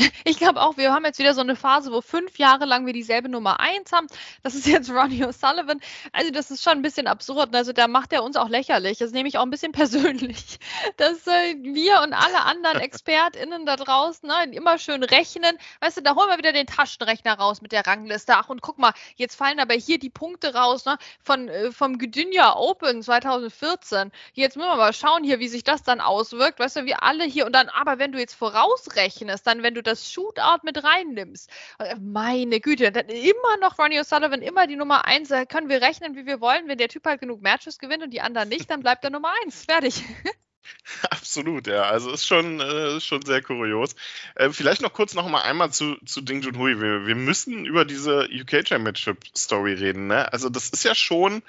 Ich 0.24 0.38
glaube 0.38 0.60
auch, 0.60 0.76
wir 0.76 0.92
haben 0.92 1.04
jetzt 1.04 1.18
wieder 1.18 1.34
so 1.34 1.40
eine 1.40 1.56
Phase, 1.56 1.92
wo 1.92 2.00
fünf 2.00 2.38
Jahre 2.38 2.64
lang 2.64 2.86
wir 2.86 2.92
dieselbe 2.92 3.28
Nummer 3.28 3.60
1 3.60 3.92
haben. 3.92 4.06
Das 4.42 4.54
ist 4.54 4.66
jetzt 4.66 4.90
Ronnie 4.90 5.24
O'Sullivan. 5.24 5.80
Also 6.12 6.30
das 6.30 6.50
ist 6.50 6.62
schon 6.62 6.74
ein 6.74 6.82
bisschen 6.82 7.06
absurd. 7.06 7.54
Also 7.54 7.72
da 7.72 7.88
macht 7.88 8.12
er 8.12 8.22
uns 8.22 8.36
auch 8.36 8.48
lächerlich. 8.48 8.98
Das 8.98 9.12
nehme 9.12 9.28
ich 9.28 9.38
auch 9.38 9.42
ein 9.42 9.50
bisschen 9.50 9.72
persönlich. 9.80 10.58
Dass 10.96 11.26
äh, 11.26 11.56
wir 11.62 12.00
und 12.02 12.12
alle 12.12 12.42
anderen 12.42 12.80
ExpertInnen 12.80 13.66
da 13.66 13.76
draußen 13.76 14.28
ne, 14.28 14.52
immer 14.52 14.78
schön 14.78 15.02
rechnen. 15.02 15.56
Weißt 15.80 15.96
du, 15.96 16.02
da 16.02 16.14
holen 16.14 16.28
wir 16.28 16.38
wieder 16.38 16.52
den 16.52 16.66
Taschenrechner 16.66 17.34
raus 17.34 17.60
mit 17.60 17.72
der 17.72 17.86
Rangliste. 17.86 18.34
Ach 18.36 18.48
und 18.48 18.62
guck 18.62 18.78
mal, 18.78 18.92
jetzt 19.16 19.36
fallen 19.36 19.60
aber 19.60 19.74
hier 19.74 19.98
die 19.98 20.10
Punkte 20.10 20.54
raus 20.54 20.84
ne, 20.84 20.98
von, 21.22 21.48
äh, 21.48 21.72
vom 21.72 21.98
Gdynia 21.98 22.56
Open 22.56 23.02
2014. 23.02 24.12
Jetzt 24.34 24.56
müssen 24.56 24.68
wir 24.68 24.76
mal 24.76 24.92
schauen 24.92 25.24
hier, 25.24 25.40
wie 25.40 25.48
sich 25.48 25.64
das 25.64 25.82
dann 25.82 26.00
auswirkt. 26.00 26.58
Weißt 26.58 26.76
du, 26.76 26.84
wir 26.84 27.02
alle 27.02 27.24
hier 27.24 27.46
und 27.46 27.52
dann, 27.52 27.68
aber 27.68 27.98
wenn 27.98 28.12
du 28.12 28.18
jetzt 28.18 28.34
vorausrechnest, 28.34 29.46
dann 29.46 29.62
wenn 29.62 29.74
du 29.74 29.82
das 29.82 29.89
das 29.90 30.10
Shootout 30.12 30.60
mit 30.62 30.82
reinnimmst. 30.82 31.50
Äh, 31.78 31.96
meine 32.00 32.60
Güte, 32.60 32.92
dann 32.92 33.06
immer 33.06 33.56
noch 33.60 33.78
Ronnie 33.78 34.00
O'Sullivan, 34.00 34.40
immer 34.40 34.66
die 34.66 34.76
Nummer 34.76 35.06
1. 35.06 35.28
Da 35.28 35.44
können 35.44 35.68
wir 35.68 35.82
rechnen, 35.82 36.16
wie 36.16 36.26
wir 36.26 36.40
wollen. 36.40 36.68
Wenn 36.68 36.78
der 36.78 36.88
Typ 36.88 37.04
halt 37.06 37.20
genug 37.20 37.42
Matches 37.42 37.78
gewinnt 37.78 38.02
und 38.02 38.10
die 38.10 38.20
anderen 38.20 38.48
nicht, 38.48 38.70
dann 38.70 38.80
bleibt 38.80 39.04
er 39.04 39.10
Nummer 39.10 39.32
1. 39.44 39.64
Fertig. 39.64 40.02
Absolut, 41.10 41.66
ja. 41.66 41.82
Also 41.82 42.10
ist 42.12 42.26
schon, 42.26 42.60
äh, 42.60 43.00
schon 43.00 43.22
sehr 43.22 43.42
kurios. 43.42 43.94
Äh, 44.34 44.50
vielleicht 44.50 44.82
noch 44.82 44.92
kurz 44.92 45.14
noch 45.14 45.28
mal 45.28 45.42
einmal 45.42 45.70
zu, 45.70 45.96
zu 46.04 46.20
Ding 46.20 46.42
Junhui. 46.42 46.80
Wir, 46.80 47.06
wir 47.06 47.14
müssen 47.14 47.64
über 47.64 47.84
diese 47.84 48.28
UK 48.30 48.66
Championship 48.66 49.24
Story 49.36 49.74
reden. 49.74 50.06
Ne? 50.06 50.32
Also 50.32 50.48
das 50.48 50.70
ist 50.70 50.84
ja 50.84 50.94
schon 50.94 51.42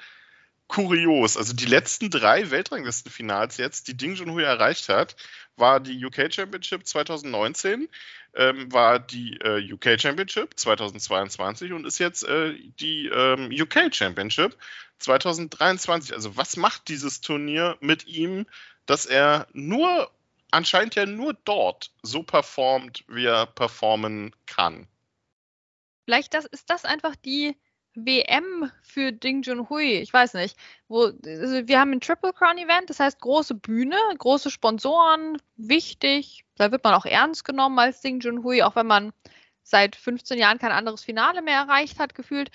kurios. 0.68 1.36
Also 1.36 1.52
die 1.52 1.66
letzten 1.66 2.10
drei 2.10 2.50
Weltranglistenfinals 2.50 3.58
jetzt, 3.58 3.88
die 3.88 3.96
Ding 3.96 4.14
Junhui 4.14 4.42
erreicht 4.42 4.88
hat, 4.88 5.16
war 5.56 5.80
die 5.80 6.04
UK 6.04 6.32
Championship 6.32 6.86
2019, 6.86 7.88
ähm, 8.34 8.72
war 8.72 8.98
die 8.98 9.38
äh, 9.40 9.72
UK 9.72 10.00
Championship 10.00 10.58
2022 10.58 11.72
und 11.72 11.86
ist 11.86 11.98
jetzt 11.98 12.24
äh, 12.24 12.54
die 12.80 13.06
ähm, 13.08 13.50
UK 13.52 13.94
Championship 13.94 14.56
2023. 14.98 16.14
Also 16.14 16.36
was 16.36 16.56
macht 16.56 16.88
dieses 16.88 17.20
Turnier 17.20 17.76
mit 17.80 18.06
ihm, 18.06 18.46
dass 18.86 19.06
er 19.06 19.46
nur 19.52 20.10
anscheinend 20.50 20.94
ja 20.94 21.06
nur 21.06 21.34
dort 21.44 21.90
so 22.02 22.22
performt, 22.22 23.04
wie 23.08 23.26
er 23.26 23.46
performen 23.46 24.34
kann? 24.46 24.86
Vielleicht 26.04 26.34
das, 26.34 26.46
ist 26.46 26.70
das 26.70 26.84
einfach 26.84 27.14
die 27.16 27.56
WM 27.94 28.70
für 28.82 29.12
Ding 29.12 29.42
Junhui, 29.42 29.98
ich 29.98 30.12
weiß 30.12 30.34
nicht, 30.34 30.56
wo 30.88 31.04
also 31.06 31.66
wir 31.66 31.78
haben 31.78 31.92
ein 31.92 32.00
Triple 32.00 32.32
Crown 32.32 32.58
Event, 32.58 32.88
das 32.90 33.00
heißt 33.00 33.20
große 33.20 33.54
Bühne, 33.54 33.96
große 34.18 34.50
Sponsoren, 34.50 35.38
wichtig, 35.56 36.44
da 36.56 36.72
wird 36.72 36.84
man 36.84 36.94
auch 36.94 37.04
ernst 37.06 37.44
genommen 37.44 37.78
als 37.78 38.00
Ding 38.00 38.20
Junhui, 38.20 38.62
auch 38.62 38.76
wenn 38.76 38.86
man 38.86 39.12
seit 39.62 39.96
15 39.96 40.38
Jahren 40.38 40.58
kein 40.58 40.72
anderes 40.72 41.04
Finale 41.04 41.42
mehr 41.42 41.58
erreicht 41.58 41.98
hat, 41.98 42.14
gefühlt. 42.14 42.50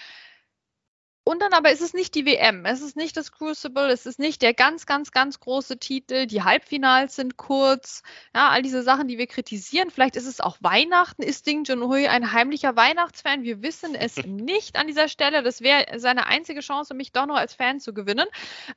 Und 1.28 1.42
dann 1.42 1.52
aber 1.52 1.72
ist 1.72 1.82
es 1.82 1.94
nicht 1.94 2.16
die 2.16 2.26
WM, 2.26 2.64
es 2.64 2.82
ist 2.82 2.96
nicht 2.96 3.18
das 3.18 3.34
Crucible, 3.34 3.90
es 3.90 4.06
ist 4.06 4.18
nicht 4.18 4.42
der 4.42 4.54
ganz, 4.54 4.86
ganz, 4.86 5.12
ganz 5.12 5.42
große 5.42 5.78
Titel, 5.78 6.26
die 6.26 6.42
Halbfinals 6.42 7.18
sind 7.18 7.36
kurz, 7.36 8.02
ja, 8.34 8.48
all 8.48 8.62
diese 8.62 8.82
Sachen, 8.82 9.10
die 9.10 9.18
wir 9.18 9.28
kritisieren. 9.28 9.92
Vielleicht 9.92 10.16
ist 10.16 10.26
es 10.26 10.40
auch 10.40 10.56
Weihnachten, 10.62 11.24
ist 11.24 11.46
Ding 11.46 11.66
Junhui 11.66 12.08
ein 12.08 12.32
heimlicher 12.32 12.78
Weihnachtsfan? 12.78 13.44
Wir 13.44 13.62
wissen 13.62 13.94
es 13.94 14.16
nicht 14.26 14.78
an 14.78 14.88
dieser 14.88 15.10
Stelle. 15.10 15.44
Das 15.44 15.60
wäre 15.60 16.00
seine 16.00 16.28
einzige 16.28 16.62
Chance, 16.62 16.94
mich 16.94 17.12
doch 17.12 17.26
noch 17.26 17.36
als 17.36 17.54
Fan 17.54 17.82
zu 17.82 17.94
gewinnen. 17.94 18.28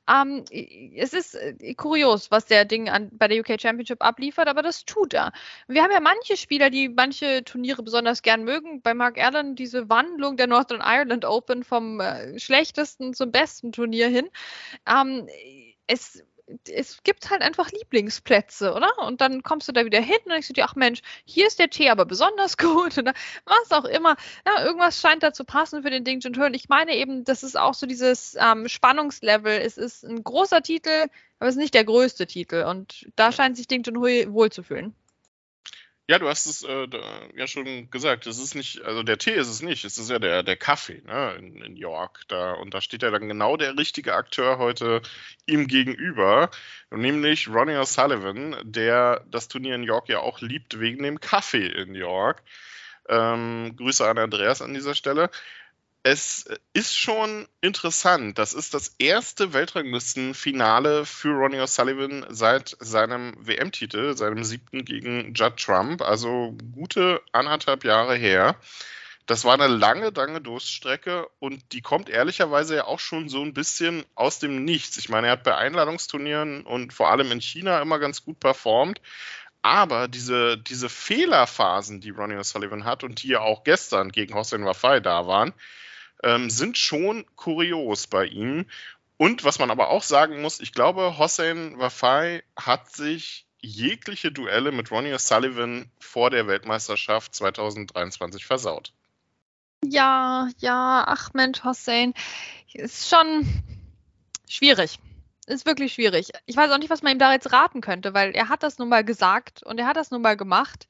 Ähm, 0.09 0.43
es 0.97 1.13
ist 1.13 1.35
äh, 1.35 1.73
kurios, 1.75 2.31
was 2.31 2.47
der 2.47 2.65
Ding 2.65 2.89
an, 2.89 3.11
bei 3.13 3.29
der 3.29 3.39
UK 3.39 3.61
Championship 3.61 4.03
abliefert, 4.03 4.49
aber 4.49 4.61
das 4.61 4.83
tut 4.83 5.13
er. 5.13 5.31
Wir 5.69 5.83
haben 5.83 5.91
ja 5.91 6.01
manche 6.01 6.35
Spieler, 6.35 6.69
die 6.69 6.89
manche 6.89 7.45
Turniere 7.45 7.81
besonders 7.81 8.23
gern 8.23 8.43
mögen. 8.43 8.81
Bei 8.81 8.93
Mark 8.93 9.17
Allen 9.17 9.55
diese 9.55 9.87
Wandlung 9.87 10.35
der 10.35 10.47
Northern 10.47 10.81
Ireland 10.83 11.23
Open 11.23 11.63
vom 11.63 12.01
äh, 12.01 12.40
schlechtesten 12.41 13.13
zum 13.13 13.31
besten 13.31 13.71
Turnier 13.71 14.09
hin. 14.09 14.29
Ähm, 14.87 15.27
es 15.87 16.23
es 16.69 17.03
gibt 17.03 17.29
halt 17.29 17.41
einfach 17.41 17.71
Lieblingsplätze, 17.71 18.73
oder? 18.73 18.89
Und 18.99 19.21
dann 19.21 19.43
kommst 19.43 19.67
du 19.67 19.71
da 19.71 19.85
wieder 19.85 20.01
hin 20.01 20.17
und 20.25 20.31
denkst 20.31 20.47
du 20.47 20.53
dir, 20.53 20.65
ach 20.65 20.75
Mensch, 20.75 21.01
hier 21.25 21.47
ist 21.47 21.59
der 21.59 21.69
Tee 21.69 21.89
aber 21.89 22.05
besonders 22.05 22.57
gut 22.57 22.97
oder 22.97 23.13
was 23.45 23.71
auch 23.71 23.85
immer. 23.85 24.15
Ja, 24.45 24.65
irgendwas 24.65 24.99
scheint 24.99 25.23
da 25.23 25.33
zu 25.33 25.45
passen 25.45 25.83
für 25.83 25.89
den 25.89 26.03
Ding 26.03 26.19
Junhui. 26.19 26.45
Und 26.45 26.53
ich 26.53 26.69
meine 26.69 26.95
eben, 26.95 27.23
das 27.23 27.43
ist 27.43 27.57
auch 27.57 27.73
so 27.73 27.85
dieses 27.85 28.35
ähm, 28.39 28.67
Spannungslevel. 28.67 29.59
Es 29.59 29.77
ist 29.77 30.03
ein 30.03 30.23
großer 30.23 30.61
Titel, 30.61 31.07
aber 31.39 31.49
es 31.49 31.55
ist 31.55 31.61
nicht 31.61 31.73
der 31.73 31.85
größte 31.85 32.27
Titel. 32.27 32.65
Und 32.67 33.07
da 33.15 33.31
scheint 33.31 33.57
sich 33.57 33.67
Ding 33.67 33.83
Junhui 33.83 34.27
wohlzufühlen. 34.29 34.95
Ja, 36.07 36.19
du 36.19 36.27
hast 36.27 36.45
es 36.45 36.63
äh, 36.63 36.87
ja 37.35 37.47
schon 37.47 37.89
gesagt. 37.89 38.27
Es 38.27 38.37
ist 38.37 38.53
nicht, 38.55 38.81
also 38.81 39.01
der 39.03 39.17
Tee 39.17 39.33
ist 39.33 39.47
es 39.47 39.61
nicht. 39.61 39.85
Es 39.85 39.97
ist 39.97 40.09
ja 40.09 40.19
der, 40.19 40.43
der 40.43 40.57
Kaffee 40.57 41.01
ne, 41.05 41.35
in, 41.35 41.61
in 41.61 41.75
York. 41.77 42.23
Da, 42.27 42.53
und 42.53 42.73
da 42.73 42.81
steht 42.81 43.03
ja 43.03 43.11
dann 43.11 43.27
genau 43.29 43.55
der 43.55 43.77
richtige 43.77 44.15
Akteur 44.15 44.57
heute 44.57 45.01
ihm 45.45 45.67
gegenüber, 45.67 46.49
nämlich 46.89 47.47
Ronnie 47.47 47.77
O'Sullivan, 47.77 48.57
der 48.63 49.23
das 49.29 49.47
Turnier 49.47 49.75
in 49.75 49.83
York 49.83 50.09
ja 50.09 50.19
auch 50.19 50.41
liebt 50.41 50.79
wegen 50.79 51.03
dem 51.03 51.19
Kaffee 51.21 51.67
in 51.67 51.95
York. 51.95 52.43
Ähm, 53.07 53.75
Grüße 53.77 54.07
an 54.07 54.17
Andreas 54.17 54.61
an 54.61 54.73
dieser 54.73 54.95
Stelle. 54.95 55.29
Es 56.03 56.49
ist 56.73 56.97
schon 56.97 57.47
interessant. 57.61 58.39
Das 58.39 58.53
ist 58.53 58.73
das 58.73 58.95
erste 58.97 59.53
Weltranglistenfinale 59.53 61.05
für 61.05 61.29
Ronnie 61.29 61.59
O'Sullivan 61.59 62.25
seit 62.29 62.75
seinem 62.79 63.35
WM-Titel, 63.37 64.17
seinem 64.17 64.43
siebten 64.43 64.83
gegen 64.83 65.33
Judd 65.35 65.57
Trump. 65.57 66.01
Also 66.01 66.57
gute 66.73 67.21
anderthalb 67.31 67.83
Jahre 67.83 68.15
her. 68.15 68.55
Das 69.27 69.45
war 69.45 69.53
eine 69.53 69.67
lange, 69.67 70.09
lange 70.09 70.41
Durststrecke 70.41 71.27
und 71.39 71.71
die 71.71 71.81
kommt 71.81 72.09
ehrlicherweise 72.09 72.77
ja 72.77 72.85
auch 72.85 72.99
schon 72.99 73.29
so 73.29 73.43
ein 73.43 73.53
bisschen 73.53 74.03
aus 74.15 74.39
dem 74.39 74.65
Nichts. 74.65 74.97
Ich 74.97 75.09
meine, 75.09 75.27
er 75.27 75.33
hat 75.33 75.43
bei 75.43 75.55
Einladungsturnieren 75.55 76.65
und 76.65 76.91
vor 76.93 77.11
allem 77.11 77.31
in 77.31 77.41
China 77.41 77.79
immer 77.79 77.99
ganz 77.99 78.25
gut 78.25 78.39
performt. 78.39 78.99
Aber 79.61 80.07
diese, 80.07 80.57
diese 80.57 80.89
Fehlerphasen, 80.89 82.01
die 82.01 82.09
Ronnie 82.09 82.37
O'Sullivan 82.37 82.83
hat 82.83 83.03
und 83.03 83.21
die 83.21 83.27
ja 83.27 83.41
auch 83.41 83.63
gestern 83.63 84.11
gegen 84.11 84.33
Hossein 84.33 84.65
Wafai 84.65 84.99
da 84.99 85.27
waren, 85.27 85.53
ähm, 86.23 86.49
sind 86.49 86.77
schon 86.77 87.25
kurios 87.35 88.07
bei 88.07 88.25
ihm. 88.25 88.65
Und 89.17 89.43
was 89.43 89.59
man 89.59 89.69
aber 89.69 89.89
auch 89.89 90.03
sagen 90.03 90.41
muss, 90.41 90.59
ich 90.59 90.73
glaube, 90.73 91.17
Hossein 91.17 91.77
Wafai 91.77 92.43
hat 92.55 92.91
sich 92.91 93.45
jegliche 93.61 94.31
Duelle 94.31 94.71
mit 94.71 94.89
Ronnie 94.91 95.13
O'Sullivan 95.13 95.85
vor 95.99 96.31
der 96.31 96.47
Weltmeisterschaft 96.47 97.35
2023 97.35 98.45
versaut. 98.45 98.93
Ja, 99.83 100.49
ja, 100.59 101.03
ach 101.07 101.33
Mensch, 101.33 101.63
Hossein, 101.63 102.13
ist 102.73 103.09
schon 103.09 103.45
schwierig. 104.49 104.99
Ist 105.47 105.65
wirklich 105.65 105.93
schwierig. 105.93 106.29
Ich 106.45 106.55
weiß 106.55 106.71
auch 106.71 106.77
nicht, 106.77 106.89
was 106.89 107.01
man 107.01 107.13
ihm 107.13 107.19
da 107.19 107.33
jetzt 107.33 107.51
raten 107.51 107.81
könnte, 107.81 108.13
weil 108.13 108.31
er 108.31 108.49
hat 108.49 108.63
das 108.63 108.77
nun 108.77 108.89
mal 108.89 109.03
gesagt 109.03 109.63
und 109.63 109.79
er 109.79 109.87
hat 109.87 109.97
das 109.97 110.11
nun 110.11 110.21
mal 110.21 110.37
gemacht. 110.37 110.87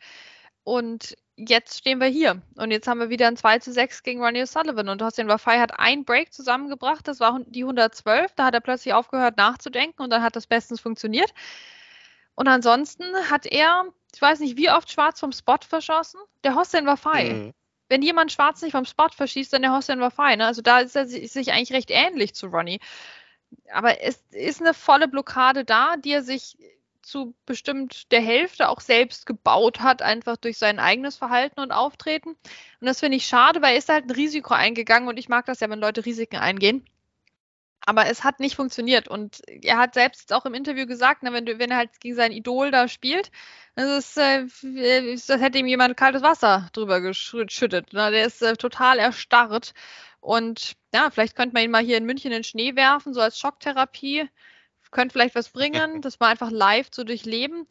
Und 0.63 1.15
jetzt 1.35 1.77
stehen 1.77 1.99
wir 1.99 2.07
hier. 2.07 2.41
Und 2.55 2.71
jetzt 2.71 2.87
haben 2.87 2.99
wir 2.99 3.09
wieder 3.09 3.27
ein 3.27 3.37
2 3.37 3.59
zu 3.59 3.71
6 3.71 4.03
gegen 4.03 4.23
Ronnie 4.23 4.43
O'Sullivan. 4.43 4.89
Und 4.89 5.01
Hossein 5.01 5.27
Wafai 5.27 5.59
hat 5.59 5.79
ein 5.79 6.05
Break 6.05 6.33
zusammengebracht. 6.33 7.07
Das 7.07 7.19
war 7.19 7.39
die 7.45 7.63
112. 7.63 8.33
Da 8.35 8.45
hat 8.45 8.53
er 8.53 8.61
plötzlich 8.61 8.93
aufgehört 8.93 9.37
nachzudenken 9.37 10.01
und 10.01 10.09
dann 10.11 10.23
hat 10.23 10.35
das 10.35 10.47
bestens 10.47 10.79
funktioniert. 10.79 11.33
Und 12.35 12.47
ansonsten 12.47 13.05
hat 13.29 13.45
er, 13.45 13.85
ich 14.13 14.21
weiß 14.21 14.39
nicht, 14.39 14.57
wie 14.57 14.69
oft 14.69 14.91
schwarz 14.91 15.19
vom 15.19 15.31
Spot 15.31 15.57
verschossen. 15.67 16.19
Der 16.43 16.55
Hossein 16.55 16.85
Wafai. 16.85 17.33
Mhm 17.33 17.53
wenn 17.91 18.01
jemand 18.01 18.31
Schwarz 18.31 18.61
nicht 18.61 18.71
vom 18.71 18.85
Spot 18.85 19.09
verschießt, 19.09 19.51
dann 19.51 19.63
der 19.63 19.73
Hossein 19.75 19.99
war 19.99 20.11
fein. 20.11 20.37
Ne? 20.37 20.45
Also 20.45 20.61
da 20.61 20.79
ist 20.79 20.95
er 20.95 21.05
sich 21.05 21.51
eigentlich 21.51 21.73
recht 21.73 21.91
ähnlich 21.91 22.33
zu 22.33 22.47
Ronnie. 22.47 22.79
Aber 23.73 24.01
es 24.01 24.23
ist 24.31 24.61
eine 24.61 24.73
volle 24.73 25.09
Blockade 25.09 25.65
da, 25.65 25.97
die 25.97 26.13
er 26.13 26.23
sich 26.23 26.57
zu 27.01 27.35
bestimmt 27.45 28.11
der 28.11 28.21
Hälfte 28.21 28.69
auch 28.69 28.81
selbst 28.81 29.25
gebaut 29.25 29.79
hat, 29.79 30.01
einfach 30.01 30.37
durch 30.37 30.57
sein 30.57 30.79
eigenes 30.79 31.17
Verhalten 31.17 31.59
und 31.59 31.71
Auftreten. 31.71 32.29
Und 32.29 32.87
das 32.87 32.99
finde 32.99 33.17
ich 33.17 33.25
schade, 33.25 33.61
weil 33.61 33.73
er 33.73 33.79
ist 33.79 33.89
halt 33.89 34.05
ein 34.05 34.11
Risiko 34.11 34.53
eingegangen 34.53 35.09
und 35.09 35.17
ich 35.17 35.29
mag 35.29 35.45
das 35.45 35.59
ja, 35.59 35.69
wenn 35.69 35.79
Leute 35.79 36.05
Risiken 36.05 36.37
eingehen. 36.37 36.85
Aber 37.85 38.05
es 38.05 38.23
hat 38.23 38.39
nicht 38.39 38.55
funktioniert. 38.55 39.07
Und 39.07 39.41
er 39.47 39.77
hat 39.77 39.95
selbst 39.95 40.33
auch 40.33 40.45
im 40.45 40.53
Interview 40.53 40.85
gesagt, 40.85 41.23
na, 41.23 41.33
wenn, 41.33 41.45
du, 41.45 41.57
wenn 41.57 41.71
er 41.71 41.77
halt 41.77 41.99
gegen 41.99 42.15
sein 42.15 42.31
Idol 42.31 42.69
da 42.71 42.87
spielt, 42.87 43.31
das 43.75 44.15
ist, 44.15 44.17
äh, 44.17 44.45
das 45.13 45.41
hätte 45.41 45.57
ihm 45.57 45.65
jemand 45.65 45.97
kaltes 45.97 46.21
Wasser 46.21 46.69
drüber 46.73 47.01
geschüttet. 47.01 47.93
Ne? 47.93 48.11
Der 48.11 48.25
ist 48.25 48.41
äh, 48.43 48.55
total 48.55 48.99
erstarrt. 48.99 49.73
Und 50.19 50.73
ja, 50.93 51.09
vielleicht 51.09 51.35
könnte 51.35 51.53
man 51.53 51.63
ihn 51.63 51.71
mal 51.71 51.83
hier 51.83 51.97
in 51.97 52.05
München 52.05 52.31
in 52.31 52.37
den 52.37 52.43
Schnee 52.43 52.75
werfen, 52.75 53.13
so 53.13 53.21
als 53.21 53.39
Schocktherapie. 53.39 54.29
Könnte 54.91 55.13
vielleicht 55.13 55.35
was 55.35 55.49
bringen, 55.49 56.01
das 56.01 56.19
mal 56.19 56.27
einfach 56.29 56.51
live 56.51 56.91
zu 56.91 57.03
durchleben. 57.03 57.65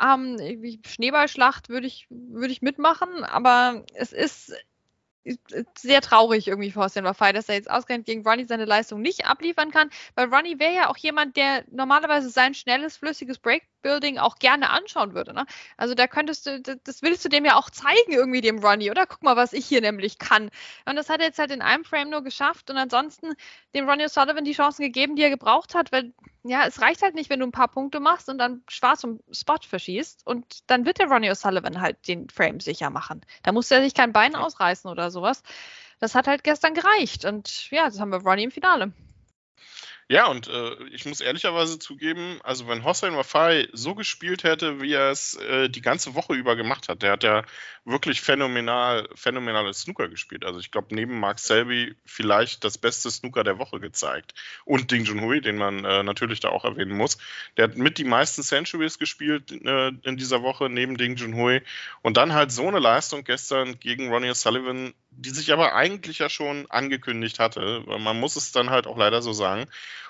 Ähm, 0.00 0.38
Schneeballschlacht 0.86 1.68
würde 1.68 1.86
ich, 1.86 2.06
würde 2.10 2.52
ich 2.52 2.62
mitmachen, 2.62 3.24
aber 3.24 3.84
es 3.94 4.12
ist 4.12 4.52
sehr 5.76 6.00
traurig 6.00 6.48
irgendwie 6.48 6.70
für 6.70 6.84
Austin 6.84 7.04
Wafai, 7.04 7.32
dass 7.32 7.48
er 7.48 7.56
jetzt 7.56 7.70
ausgerechnet 7.70 8.06
gegen 8.06 8.26
Ronnie 8.26 8.46
seine 8.46 8.64
Leistung 8.64 9.00
nicht 9.00 9.26
abliefern 9.26 9.70
kann, 9.70 9.90
weil 10.14 10.32
Ronnie 10.32 10.58
wäre 10.58 10.74
ja 10.74 10.88
auch 10.88 10.96
jemand, 10.96 11.36
der 11.36 11.64
normalerweise 11.70 12.30
sein 12.30 12.54
schnelles, 12.54 12.96
flüssiges 12.96 13.38
Breakbuilding 13.86 14.18
auch 14.18 14.36
gerne 14.36 14.70
anschauen 14.70 15.14
würde. 15.14 15.32
Ne? 15.32 15.46
Also 15.76 15.94
da 15.94 16.06
könntest 16.06 16.46
du, 16.46 16.60
das 16.60 17.02
willst 17.02 17.24
du 17.24 17.28
dem 17.28 17.44
ja 17.44 17.56
auch 17.56 17.70
zeigen 17.70 18.12
irgendwie, 18.12 18.40
dem 18.40 18.58
Ronnie, 18.58 18.90
oder? 18.90 19.06
Guck 19.06 19.22
mal, 19.22 19.36
was 19.36 19.52
ich 19.52 19.66
hier 19.66 19.80
nämlich 19.80 20.18
kann. 20.18 20.50
Und 20.84 20.96
das 20.96 21.08
hat 21.08 21.20
er 21.20 21.26
jetzt 21.26 21.38
halt 21.38 21.50
in 21.50 21.62
einem 21.62 21.84
Frame 21.84 22.10
nur 22.10 22.22
geschafft 22.22 22.70
und 22.70 22.76
ansonsten 22.76 23.34
dem 23.74 23.88
Ronnie 23.88 24.04
O'Sullivan 24.04 24.42
die 24.42 24.52
Chancen 24.52 24.82
gegeben, 24.82 25.16
die 25.16 25.22
er 25.22 25.30
gebraucht 25.30 25.74
hat, 25.74 25.92
weil 25.92 26.12
ja, 26.44 26.66
es 26.66 26.80
reicht 26.80 27.02
halt 27.02 27.14
nicht, 27.14 27.30
wenn 27.30 27.40
du 27.40 27.46
ein 27.46 27.52
paar 27.52 27.68
Punkte 27.68 28.00
machst 28.00 28.28
und 28.28 28.38
dann 28.38 28.62
schwarz 28.68 29.00
zum 29.00 29.20
Spot 29.32 29.56
verschießt 29.60 30.26
und 30.26 30.70
dann 30.70 30.84
wird 30.84 30.98
der 30.98 31.08
Ronnie 31.08 31.30
O'Sullivan 31.30 31.80
halt 31.80 32.08
den 32.08 32.28
Frame 32.28 32.60
sicher 32.60 32.90
machen. 32.90 33.20
Da 33.42 33.52
muss 33.52 33.70
er 33.70 33.82
sich 33.82 33.94
kein 33.94 34.12
Bein 34.12 34.36
ausreißen 34.36 34.90
oder 34.90 35.10
sowas. 35.10 35.42
Das 35.98 36.14
hat 36.14 36.26
halt 36.26 36.44
gestern 36.44 36.74
gereicht 36.74 37.24
und 37.24 37.70
ja, 37.70 37.86
das 37.86 38.00
haben 38.00 38.12
wir 38.12 38.18
Ronnie 38.18 38.44
im 38.44 38.50
Finale. 38.50 38.92
Ja, 40.08 40.28
und 40.28 40.46
äh, 40.46 40.84
ich 40.92 41.04
muss 41.04 41.20
ehrlicherweise 41.20 41.80
zugeben, 41.80 42.38
also 42.44 42.68
wenn 42.68 42.84
Hossein 42.84 43.16
Wafai 43.16 43.66
so 43.72 43.96
gespielt 43.96 44.44
hätte, 44.44 44.80
wie 44.80 44.92
er 44.92 45.10
es 45.10 45.34
äh, 45.34 45.68
die 45.68 45.80
ganze 45.80 46.14
Woche 46.14 46.34
über 46.34 46.54
gemacht 46.54 46.88
hat, 46.88 47.02
der 47.02 47.10
hat 47.10 47.24
ja 47.24 47.42
wirklich 47.84 48.20
phänomenal, 48.20 49.08
phänomenales 49.16 49.80
Snooker 49.80 50.08
gespielt. 50.08 50.44
Also 50.44 50.60
ich 50.60 50.70
glaube, 50.70 50.94
neben 50.94 51.18
Mark 51.18 51.40
Selby 51.40 51.96
vielleicht 52.04 52.62
das 52.62 52.78
beste 52.78 53.10
Snooker 53.10 53.42
der 53.42 53.58
Woche 53.58 53.80
gezeigt. 53.80 54.34
Und 54.64 54.92
Ding 54.92 55.04
Junhui, 55.04 55.40
den 55.40 55.56
man 55.56 55.84
äh, 55.84 56.04
natürlich 56.04 56.38
da 56.38 56.50
auch 56.50 56.64
erwähnen 56.64 56.96
muss. 56.96 57.18
Der 57.56 57.64
hat 57.64 57.76
mit 57.76 57.98
die 57.98 58.04
meisten 58.04 58.44
Centuries 58.44 59.00
gespielt 59.00 59.50
äh, 59.50 59.88
in 59.88 60.16
dieser 60.16 60.40
Woche, 60.42 60.68
neben 60.70 60.96
Ding 60.96 61.16
Junhui. 61.16 61.62
Und 62.02 62.16
dann 62.16 62.32
halt 62.32 62.52
so 62.52 62.68
eine 62.68 62.78
Leistung 62.78 63.24
gestern 63.24 63.80
gegen 63.80 64.12
Ronnie 64.12 64.30
O'Sullivan, 64.30 64.94
die 65.16 65.30
sich 65.30 65.52
aber 65.52 65.74
eigentlich 65.74 66.18
ja 66.18 66.28
schon 66.28 66.70
angekündigt 66.70 67.38
hatte. 67.38 67.82
Man 67.86 68.20
muss 68.20 68.36
es 68.36 68.52
dann 68.52 68.70
halt 68.70 68.86
auch 68.86 68.96
leider 68.96 69.22
so 69.22 69.32
sagen. 69.32 69.66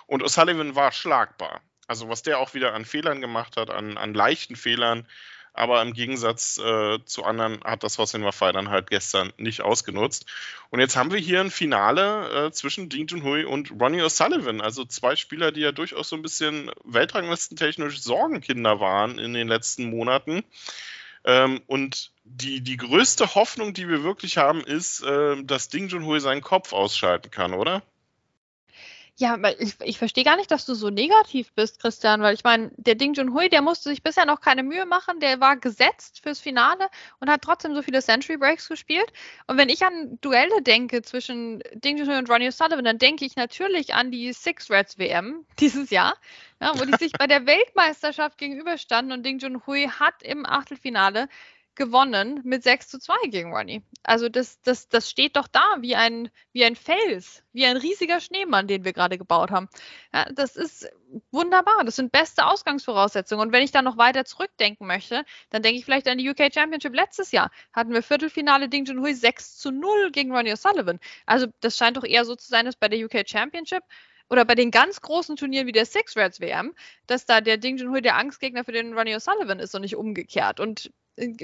Und 0.06 0.22
O'Sullivan 0.22 0.74
war 0.74 0.92
schlagbar. 0.92 1.60
Also 1.86 2.08
was 2.08 2.22
der 2.22 2.38
auch 2.38 2.54
wieder 2.54 2.74
an 2.74 2.84
Fehlern 2.84 3.20
gemacht 3.20 3.56
hat, 3.56 3.70
an, 3.70 3.96
an 3.96 4.14
leichten 4.14 4.56
Fehlern, 4.56 5.06
aber 5.56 5.80
im 5.80 5.94
Gegensatz 5.94 6.58
äh, 6.58 6.98
zu 7.06 7.24
anderen 7.24 7.62
hat 7.64 7.82
das 7.82 7.96
Hossein 7.96 8.24
Wafai 8.24 8.52
dann 8.52 8.68
halt 8.68 8.90
gestern 8.90 9.32
nicht 9.38 9.62
ausgenutzt. 9.62 10.26
Und 10.68 10.80
jetzt 10.80 10.96
haben 10.96 11.12
wir 11.12 11.18
hier 11.18 11.40
ein 11.40 11.50
Finale 11.50 12.48
äh, 12.48 12.50
zwischen 12.52 12.90
Ding 12.90 13.06
Junhui 13.06 13.44
und 13.44 13.70
Ronnie 13.80 14.02
O'Sullivan, 14.02 14.60
also 14.60 14.84
zwei 14.84 15.16
Spieler, 15.16 15.52
die 15.52 15.62
ja 15.62 15.72
durchaus 15.72 16.10
so 16.10 16.16
ein 16.16 16.22
bisschen 16.22 16.70
weltranglistentechnisch 16.84 18.02
Sorgenkinder 18.02 18.80
waren 18.80 19.18
in 19.18 19.32
den 19.32 19.48
letzten 19.48 19.88
Monaten. 19.88 20.44
Ähm, 21.26 21.60
und 21.66 22.12
die, 22.24 22.60
die 22.60 22.76
größte 22.76 23.34
Hoffnung, 23.34 23.74
die 23.74 23.88
wir 23.88 24.04
wirklich 24.04 24.38
haben, 24.38 24.60
ist, 24.60 25.02
äh, 25.02 25.42
dass 25.42 25.68
Ding 25.68 25.88
Junhui 25.88 26.20
seinen 26.20 26.40
Kopf 26.40 26.72
ausschalten 26.72 27.30
kann, 27.30 27.52
oder? 27.52 27.82
Ja, 29.18 29.40
weil 29.40 29.56
ich, 29.60 29.76
ich 29.82 29.96
verstehe 29.96 30.24
gar 30.24 30.36
nicht, 30.36 30.50
dass 30.50 30.66
du 30.66 30.74
so 30.74 30.90
negativ 30.90 31.50
bist, 31.54 31.80
Christian, 31.80 32.20
weil 32.20 32.34
ich 32.34 32.44
meine, 32.44 32.70
der 32.76 32.96
Ding 32.96 33.14
Junhui, 33.14 33.48
der 33.48 33.62
musste 33.62 33.88
sich 33.88 34.02
bisher 34.02 34.26
noch 34.26 34.42
keine 34.42 34.62
Mühe 34.62 34.84
machen, 34.84 35.20
der 35.20 35.40
war 35.40 35.56
gesetzt 35.56 36.20
fürs 36.22 36.38
Finale 36.38 36.90
und 37.18 37.30
hat 37.30 37.40
trotzdem 37.40 37.74
so 37.74 37.80
viele 37.80 38.02
Century 38.02 38.36
Breaks 38.36 38.68
gespielt. 38.68 39.10
Und 39.46 39.56
wenn 39.56 39.70
ich 39.70 39.82
an 39.86 40.18
Duelle 40.20 40.60
denke 40.60 41.00
zwischen 41.00 41.62
Ding 41.72 41.96
Junhui 41.96 42.18
und 42.18 42.28
Ronnie 42.28 42.48
O'Sullivan, 42.48 42.82
dann 42.82 42.98
denke 42.98 43.24
ich 43.24 43.36
natürlich 43.36 43.94
an 43.94 44.10
die 44.10 44.34
Six 44.34 44.70
Reds 44.70 44.98
WM 44.98 45.46
dieses 45.58 45.88
Jahr, 45.88 46.14
ja, 46.60 46.78
wo 46.78 46.84
die 46.84 46.96
sich 46.98 47.12
bei 47.12 47.26
der 47.26 47.46
Weltmeisterschaft 47.46 48.36
gegenüberstanden 48.36 49.16
und 49.16 49.24
Ding 49.24 49.38
Junhui 49.38 49.88
hat 49.98 50.22
im 50.22 50.44
Achtelfinale 50.44 51.30
gewonnen 51.76 52.40
mit 52.44 52.62
6 52.62 52.88
zu 52.88 52.98
2 52.98 53.14
gegen 53.28 53.54
Ronnie. 53.54 53.82
Also 54.02 54.28
das, 54.28 54.60
das, 54.62 54.88
das 54.88 55.08
steht 55.08 55.36
doch 55.36 55.46
da 55.46 55.76
wie 55.80 55.94
ein, 55.94 56.30
wie 56.52 56.64
ein 56.64 56.74
Fels, 56.74 57.42
wie 57.52 57.66
ein 57.66 57.76
riesiger 57.76 58.20
Schneemann, 58.20 58.66
den 58.66 58.84
wir 58.84 58.92
gerade 58.92 59.18
gebaut 59.18 59.50
haben. 59.50 59.68
Ja, 60.12 60.26
das 60.32 60.56
ist 60.56 60.88
wunderbar. 61.30 61.84
Das 61.84 61.96
sind 61.96 62.12
beste 62.12 62.46
Ausgangsvoraussetzungen. 62.46 63.46
Und 63.46 63.52
wenn 63.52 63.62
ich 63.62 63.70
dann 63.70 63.84
noch 63.84 63.96
weiter 63.96 64.24
zurückdenken 64.24 64.86
möchte, 64.86 65.24
dann 65.50 65.62
denke 65.62 65.78
ich 65.78 65.84
vielleicht 65.84 66.08
an 66.08 66.18
die 66.18 66.28
UK 66.28 66.52
Championship 66.52 66.94
letztes 66.94 67.30
Jahr. 67.32 67.50
Hatten 67.72 67.92
wir 67.92 68.02
Viertelfinale 68.02 68.68
Ding 68.68 68.84
Junhui 68.84 69.14
6 69.14 69.58
zu 69.58 69.70
0 69.70 70.10
gegen 70.10 70.34
Ronnie 70.34 70.52
O'Sullivan. 70.52 70.98
Also 71.26 71.46
das 71.60 71.76
scheint 71.76 71.96
doch 71.96 72.04
eher 72.04 72.24
so 72.24 72.34
zu 72.34 72.48
sein, 72.48 72.64
dass 72.64 72.76
bei 72.76 72.88
der 72.88 73.04
UK 73.04 73.28
Championship 73.28 73.82
oder 74.28 74.44
bei 74.44 74.54
den 74.54 74.70
ganz 74.70 75.00
großen 75.00 75.36
Turnieren 75.36 75.66
wie 75.66 75.72
der 75.72 75.86
Six 75.86 76.16
Reds 76.16 76.40
WM, 76.40 76.74
dass 77.06 77.26
da 77.26 77.40
der 77.40 77.58
Ding 77.58 77.76
Junhui 77.76 78.02
der 78.02 78.16
Angstgegner 78.16 78.64
für 78.64 78.72
den 78.72 78.92
Ronnie 78.96 79.14
O'Sullivan 79.14 79.58
ist 79.58 79.74
und 79.74 79.82
nicht 79.82 79.96
umgekehrt. 79.96 80.58
Und 80.58 80.90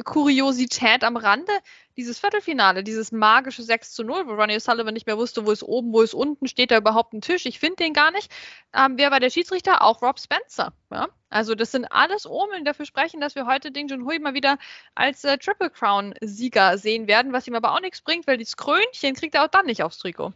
Kuriosität 0.05 1.05
am 1.05 1.17
Rande, 1.17 1.53
dieses 1.97 2.19
Viertelfinale, 2.19 2.83
dieses 2.83 3.13
magische 3.13 3.63
6 3.63 3.93
zu 3.93 4.05
0, 4.05 4.27
wo 4.27 4.33
Ronnie 4.33 4.57
O'Sullivan 4.57 4.93
nicht 4.93 5.07
mehr 5.07 5.17
wusste, 5.17 5.47
wo 5.47 5.51
ist 5.51 5.63
oben, 5.63 5.93
wo 5.93 6.03
ist 6.03 6.15
unten, 6.15 6.47
steht 6.49 6.71
da 6.71 6.77
überhaupt 6.77 7.13
ein 7.13 7.21
Tisch, 7.21 7.47
ich 7.47 7.59
finde 7.59 7.77
den 7.77 7.93
gar 7.93 8.11
nicht. 8.11 8.31
Ähm, 8.75 8.95
wer 8.97 9.11
war 9.11 9.21
der 9.21 9.31
Schiedsrichter? 9.31 9.83
Auch 9.83 10.03
Rob 10.03 10.19
Spencer. 10.19 10.73
Ja? 10.91 11.09
Also 11.31 11.55
das 11.55 11.73
sind 11.73 11.87
alles 11.87 12.27
Omeln, 12.27 12.65
dafür 12.65 12.87
sprechen, 12.87 13.21
dass 13.21 13.35
wir 13.35 13.47
heute 13.47 13.71
Ding 13.71 13.89
Junhui 13.89 14.19
mal 14.19 14.35
wieder 14.35 14.59
als 14.95 15.25
äh, 15.25 15.39
Triple 15.39 15.71
Crown 15.71 16.15
Sieger 16.21 16.77
sehen 16.79 17.07
werden, 17.07 17.33
was 17.33 17.47
ihm 17.47 17.55
aber 17.55 17.73
auch 17.75 17.81
nichts 17.81 18.03
bringt, 18.03 18.27
weil 18.27 18.39
dieses 18.39 18.57
Krönchen 18.57 19.15
kriegt 19.15 19.35
er 19.35 19.45
auch 19.45 19.49
dann 19.49 19.67
nicht 19.67 19.83
aufs 19.83 19.99
Trikot. 19.99 20.33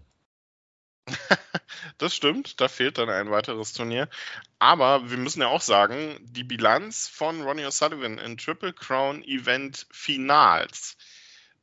das 1.99 2.15
stimmt, 2.15 2.61
da 2.61 2.69
fehlt 2.69 2.99
dann 2.99 3.11
ein 3.11 3.31
weiteres 3.31 3.73
Turnier. 3.73 4.09
Aber 4.59 5.11
wir 5.11 5.19
müssen 5.19 5.41
ja 5.41 5.49
auch 5.49 5.61
sagen, 5.61 6.19
die 6.21 6.45
Bilanz 6.45 7.09
von 7.09 7.43
Ronnie 7.43 7.67
O'Sullivan 7.67 8.19
in 8.19 8.37
Triple 8.37 8.73
Crown 8.73 9.23
Event 9.25 9.87
Finals 9.91 10.97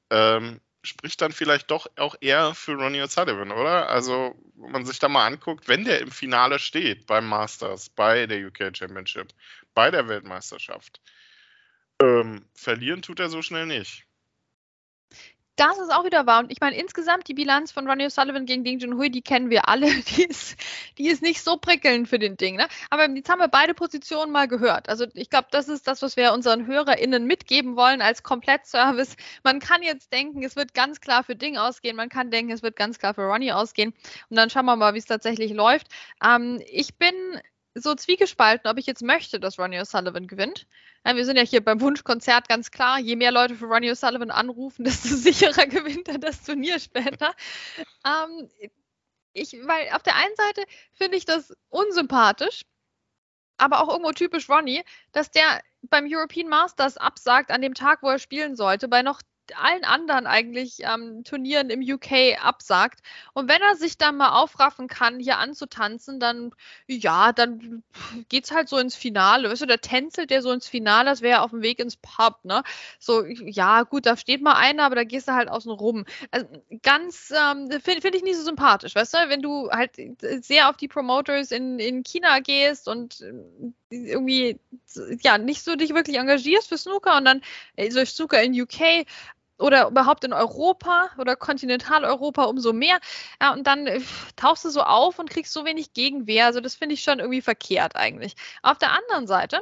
ähm, 0.10 0.62
spricht 0.84 1.22
dann 1.22 1.32
vielleicht 1.32 1.72
doch 1.72 1.88
auch 1.96 2.16
eher 2.20 2.54
für 2.54 2.74
Ronnie 2.74 3.02
O'Sullivan, 3.02 3.52
oder? 3.52 3.90
Also, 3.90 4.36
wenn 4.56 4.72
man 4.72 4.86
sich 4.86 5.00
da 5.00 5.10
mal 5.10 5.26
anguckt, 5.26 5.68
wenn 5.68 5.86
der 5.86 6.02
im 6.02 6.12
Finale 6.12 6.60
steht 6.60 7.08
beim 7.08 7.28
Masters, 7.28 7.90
bei 7.90 8.28
der 8.28 8.46
UK 8.46 8.76
Championship, 8.76 9.34
bei 9.74 9.92
der 9.92 10.08
Weltmeisterschaft, 10.08 11.02
ähm, 12.02 12.46
verlieren 12.54 13.02
tut 13.02 13.20
er 13.20 13.30
so 13.30 13.42
schnell 13.42 13.66
nicht. 13.66 14.06
Das 15.56 15.78
ist 15.78 15.94
auch 15.94 16.04
wieder 16.04 16.26
wahr. 16.26 16.40
Und 16.40 16.52
ich 16.52 16.60
meine, 16.62 16.76
insgesamt 16.76 17.28
die 17.28 17.36
Bilanz 17.36 17.72
von 17.72 17.88
Ronnie 17.88 18.08
O'Sullivan 18.08 18.46
gegen 18.46 18.64
Ding 18.64 18.80
Junhui, 18.80 19.12
die 19.12 19.22
kennen 19.22 19.52
wir 19.52 19.70
alle. 19.70 19.88
Die 20.14 20.24
ist, 20.24 20.58
die 20.98 21.08
ist 21.08 21.22
nicht 21.22 21.44
so 21.44 21.58
prickelnd 21.58 22.08
für 22.08 22.20
den 22.20 22.38
Ding. 22.38 22.56
Ne? 22.56 22.68
Aber 22.90 23.08
jetzt 23.10 23.30
haben 23.30 23.40
wir 23.40 23.48
beide 23.48 23.74
Positionen 23.74 24.32
mal 24.32 24.48
gehört. 24.48 24.90
Also 24.90 25.06
ich 25.14 25.30
glaube, 25.30 25.48
das 25.52 25.70
ist 25.70 25.88
das, 25.88 26.02
was 26.02 26.18
wir 26.18 26.34
unseren 26.34 26.66
HörerInnen 26.66 27.26
mitgeben 27.26 27.76
wollen 27.76 28.02
als 28.02 28.24
Komplettservice. 28.24 29.16
Man 29.44 29.60
kann 29.60 29.84
jetzt 29.84 30.12
denken, 30.12 30.44
es 30.44 30.56
wird 30.56 30.74
ganz 30.74 31.02
klar 31.02 31.24
für 31.24 31.36
Ding 31.36 31.58
ausgehen. 31.58 31.96
Man 31.96 32.10
kann 32.10 32.32
denken, 32.32 32.52
es 32.52 32.64
wird 32.64 32.76
ganz 32.76 32.98
klar 33.00 33.14
für 33.14 33.24
Ronnie 33.24 33.52
ausgehen. 33.52 33.94
Und 34.30 34.38
dann 34.38 34.50
schauen 34.50 34.66
wir 34.66 34.76
mal, 34.76 34.94
wie 34.94 35.00
es 35.00 35.06
tatsächlich 35.06 35.54
läuft. 35.54 35.88
Ähm, 36.24 36.62
ich 36.68 36.96
bin 36.98 37.14
so 37.76 37.96
zwiegespalten, 37.96 38.70
ob 38.70 38.78
ich 38.78 38.86
jetzt 38.86 39.02
möchte, 39.02 39.40
dass 39.40 39.58
Ronnie 39.58 39.80
O'Sullivan 39.80 40.28
gewinnt. 40.28 40.68
Ja, 41.06 41.16
wir 41.16 41.26
sind 41.26 41.38
ja 41.38 41.44
hier 41.44 41.64
beim 41.64 41.82
Wunschkonzert 41.82 42.48
ganz 42.48 42.72
klar. 42.72 43.00
Je 43.00 43.16
mehr 43.16 43.32
Leute 43.32 43.56
für 43.56 43.66
Ronnie 43.66 43.92
O'Sullivan 43.92 44.30
anrufen, 44.30 44.84
desto 44.86 45.16
sicherer 45.16 45.66
gewinnt 45.66 46.08
er 46.08 46.20
das 46.20 46.44
Turnier 46.44 46.80
später. 46.80 47.34
ähm, 48.06 48.50
ich, 49.34 49.54
weil 49.64 49.90
auf 49.94 50.04
der 50.04 50.16
einen 50.16 50.36
Seite 50.36 50.64
finde 50.94 51.18
ich 51.18 51.26
das 51.26 51.54
unsympathisch, 51.70 52.62
aber 53.58 53.82
auch 53.82 53.90
irgendwo 53.90 54.12
typisch 54.12 54.50
Ronnie, 54.50 54.84
dass 55.12 55.32
der 55.32 55.62
beim 55.82 56.06
European 56.08 56.48
Masters 56.48 56.98
absagt 56.98 57.50
an 57.50 57.62
dem 57.62 57.74
Tag, 57.74 58.04
wo 58.04 58.10
er 58.10 58.20
spielen 58.20 58.56
sollte, 58.56 58.88
bei 58.88 59.02
noch 59.02 59.22
allen 59.56 59.84
anderen 59.84 60.28
eigentlich 60.28 60.80
ähm, 60.82 61.24
Turnieren 61.24 61.70
im 61.70 61.82
UK 61.82 62.42
absagt. 62.42 63.00
Und 63.34 63.50
wenn 63.50 63.62
er 63.62 63.76
sich 63.76 63.98
dann 63.98 64.18
mal 64.18 64.42
aufraffen 64.42 64.88
kann, 64.88 65.20
hier 65.20 65.38
anzutanzen, 65.38 66.20
dann 66.20 66.52
ja, 66.88 67.34
dann 67.34 67.84
geht's 68.30 68.52
halt 68.52 68.70
so 68.70 68.78
ins 68.78 68.96
Finale. 68.96 69.50
Weißt 69.50 69.62
du, 69.62 69.66
der 69.66 69.82
tänzelt 69.82 70.30
der 70.30 70.42
so 70.42 70.52
ins 70.52 70.68
Finale, 70.68 71.10
das 71.10 71.22
wäre 71.22 71.42
auf 71.42 71.52
dem 71.52 71.62
Weg 71.62 71.80
ins 71.80 71.98
Pub, 71.98 72.40
ne? 72.44 72.64
So, 73.00 73.26
ja, 73.26 73.84
gut, 73.84 74.06
da 74.06 74.18
steht 74.18 74.42
mal 74.42 74.56
einer, 74.56 74.84
aber 74.84 74.96
da 74.96 75.04
gehst 75.04 75.28
du 75.28 75.34
halt 75.34 75.50
außen 75.50 75.72
rum. 75.72 76.06
Also, 76.32 76.48
ganz, 76.82 77.32
ähm, 77.32 77.70
finde 77.82 78.02
find 78.02 78.16
ich 78.16 78.24
nicht 78.24 78.38
so 78.38 78.44
sympathisch, 78.44 78.96
weißt 78.96 79.14
du, 79.14 79.18
wenn 79.28 79.42
du 79.42 79.70
halt 79.72 79.98
sehr 80.44 80.70
auf 80.70 80.78
die 80.78 80.88
Promoters 80.88 81.52
in, 81.52 81.80
in 81.80 82.04
China 82.04 82.40
gehst 82.40 82.88
und 82.88 83.22
äh, 83.22 83.34
irgendwie 83.94 84.60
ja 85.22 85.38
nicht 85.38 85.64
so 85.64 85.76
dich 85.76 85.94
wirklich 85.94 86.18
engagierst 86.18 86.70
für 86.70 86.78
Snooker 86.78 87.18
und 87.18 87.26
dann 87.26 87.42
also 87.78 88.04
Snooker 88.06 88.42
in 88.42 88.60
UK 88.60 89.06
oder 89.60 89.88
überhaupt 89.88 90.24
in 90.24 90.34
Europa 90.34 91.10
oder 91.18 91.36
Kontinentaleuropa 91.36 92.44
umso 92.44 92.74
mehr. 92.74 93.00
Ja, 93.42 93.54
und 93.54 93.66
dann 93.68 93.88
äh, 93.88 94.02
tauchst 94.36 94.66
du 94.66 94.70
so 94.70 94.82
auf 94.82 95.20
und 95.20 95.30
kriegst 95.30 95.54
so 95.54 95.66
wenig 95.66 95.94
Gegenwehr. 95.94 96.48
Also 96.48 96.60
das 96.60 96.76
finde 96.76 96.96
ich 96.96 97.04
schon 97.04 97.20
irgendwie 97.20 97.42
verkehrt 97.42 97.96
eigentlich. 97.96 98.36
Auf 98.62 98.78
der 98.78 98.92
anderen 98.92 99.28
Seite 99.28 99.62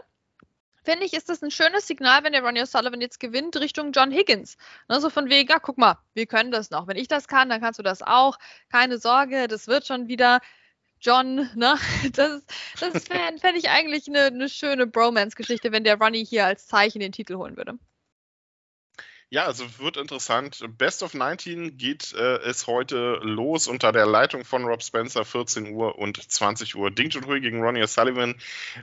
finde 0.84 1.06
ich, 1.06 1.14
ist 1.14 1.30
das 1.30 1.44
ein 1.44 1.52
schönes 1.52 1.88
Signal, 1.88 2.24
wenn 2.24 2.34
der 2.34 2.44
Ronnie 2.44 2.62
O'Sullivan 2.62 3.02
jetzt 3.02 3.20
gewinnt, 3.20 3.56
Richtung 3.58 3.92
John 3.92 4.12
Higgins. 4.12 4.58
Ne, 4.90 5.00
so 5.00 5.10
von 5.10 5.30
wegen, 5.30 5.50
ja, 5.50 5.60
guck 5.60 5.78
mal, 5.78 5.98
wir 6.14 6.26
können 6.26 6.52
das 6.52 6.72
noch. 6.72 6.88
Wenn 6.88 6.98
ich 6.98 7.08
das 7.08 7.28
kann, 7.28 7.50
dann 7.50 7.62
kannst 7.62 7.80
du 7.80 7.84
das 7.84 8.02
auch. 8.02 8.38
Keine 8.72 8.98
Sorge, 8.98 9.48
das 9.48 9.68
wird 9.68 9.86
schon 9.86 10.08
wieder. 10.08 10.40
John, 11.01 11.50
ne? 11.55 11.75
Das, 12.13 12.43
das 12.79 13.03
fände 13.05 13.58
ich 13.58 13.70
eigentlich 13.70 14.08
eine, 14.08 14.25
eine 14.25 14.50
schöne 14.50 14.88
Bromance-Geschichte, 14.88 15.72
wenn 15.72 15.84
der 15.84 15.98
Ronnie 15.98 16.25
hier 16.25 16.46
als 16.46 16.67
Zeichen 16.67 17.00
den 17.00 17.12
Titel 17.12 17.36
holen 17.36 17.58
würde. 17.58 17.77
Ja, 19.34 19.46
also 19.46 19.63
wird 19.79 19.96
interessant. 19.96 20.60
Best 20.77 21.03
of 21.03 21.13
19 21.13 21.77
geht 21.77 22.12
äh, 22.12 22.39
es 22.39 22.67
heute 22.67 23.17
los 23.24 23.70
unter 23.70 23.93
der 23.93 24.05
Leitung 24.05 24.43
von 24.43 24.65
Rob 24.65 24.84
Spencer, 24.84 25.24
14 25.24 25.72
Uhr 25.72 25.98
und 25.98 26.22
20 26.29 26.75
Uhr. 26.75 26.91
Ding 26.91 27.12
Junhui 27.12 27.39
gegen 27.39 27.62
Ronnie 27.62 27.81
O'Sullivan 27.81 28.36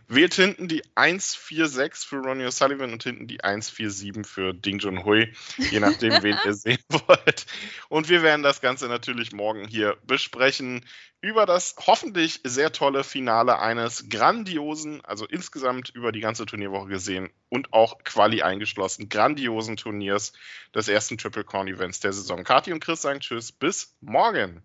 wählt 0.07 0.33
hinten 0.33 0.67
die 0.67 0.83
146 0.95 2.09
für 2.09 2.17
Ronnie 2.21 2.47
O'Sullivan 2.47 2.93
und 2.93 3.03
hinten 3.03 3.27
die 3.27 3.45
147 3.45 4.27
für 4.27 4.55
Ding 4.55 4.79
Junhui, 4.79 5.35
je 5.71 5.81
nachdem, 5.81 6.13
wen 6.23 6.39
ihr 6.47 6.55
sehen 6.55 6.83
wollt. 6.89 7.45
Und 7.91 8.09
wir 8.09 8.23
werden 8.23 8.43
das 8.43 8.63
Ganze 8.63 8.89
natürlich 8.89 9.33
morgen 9.33 9.69
hier 9.69 9.99
besprechen 10.07 10.83
über 11.21 11.47
das 11.47 11.75
hoffentlich 11.87 12.41
sehr 12.45 12.73
tolle 12.73 13.03
Finale 13.03 13.59
eines 13.59 14.09
grandiosen, 14.09 15.05
also 15.05 15.27
insgesamt 15.27 15.91
über 15.91 16.13
die 16.13 16.21
ganze 16.21 16.47
Turnierwoche 16.47 16.89
gesehen 16.89 17.31
und 17.49 17.73
auch 17.73 17.99
Quali 18.05 18.43
eingeschlossen, 18.43 19.09
grandiosen 19.09 19.77
Turniers 19.77 20.33
des 20.75 20.87
ersten 20.87 21.19
Triple 21.19 21.45
Corn 21.45 21.67
Events 21.67 22.01
der 22.01 22.13
Saison. 22.13 22.45
Kathi 22.45 22.73
und 22.73 22.81
Chris 22.81 23.03
sagen 23.03 23.21
Tschüss, 23.21 23.51
bis 23.51 23.97
morgen. 24.01 24.63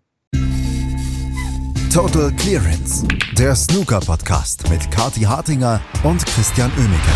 Total 1.92 2.32
Clearance, 2.36 3.06
der 3.32 3.54
Snooker 3.54 4.00
Podcast 4.00 4.68
mit 4.68 4.90
Kathi 4.90 5.22
Hartinger 5.22 5.80
und 6.02 6.24
Christian 6.26 6.70
Oemeke. 6.76 7.12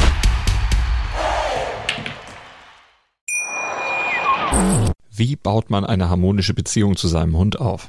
Wie 5.10 5.36
baut 5.36 5.70
man 5.70 5.84
eine 5.84 6.08
harmonische 6.08 6.54
Beziehung 6.54 6.96
zu 6.96 7.08
seinem 7.08 7.36
Hund 7.36 7.60
auf? 7.60 7.88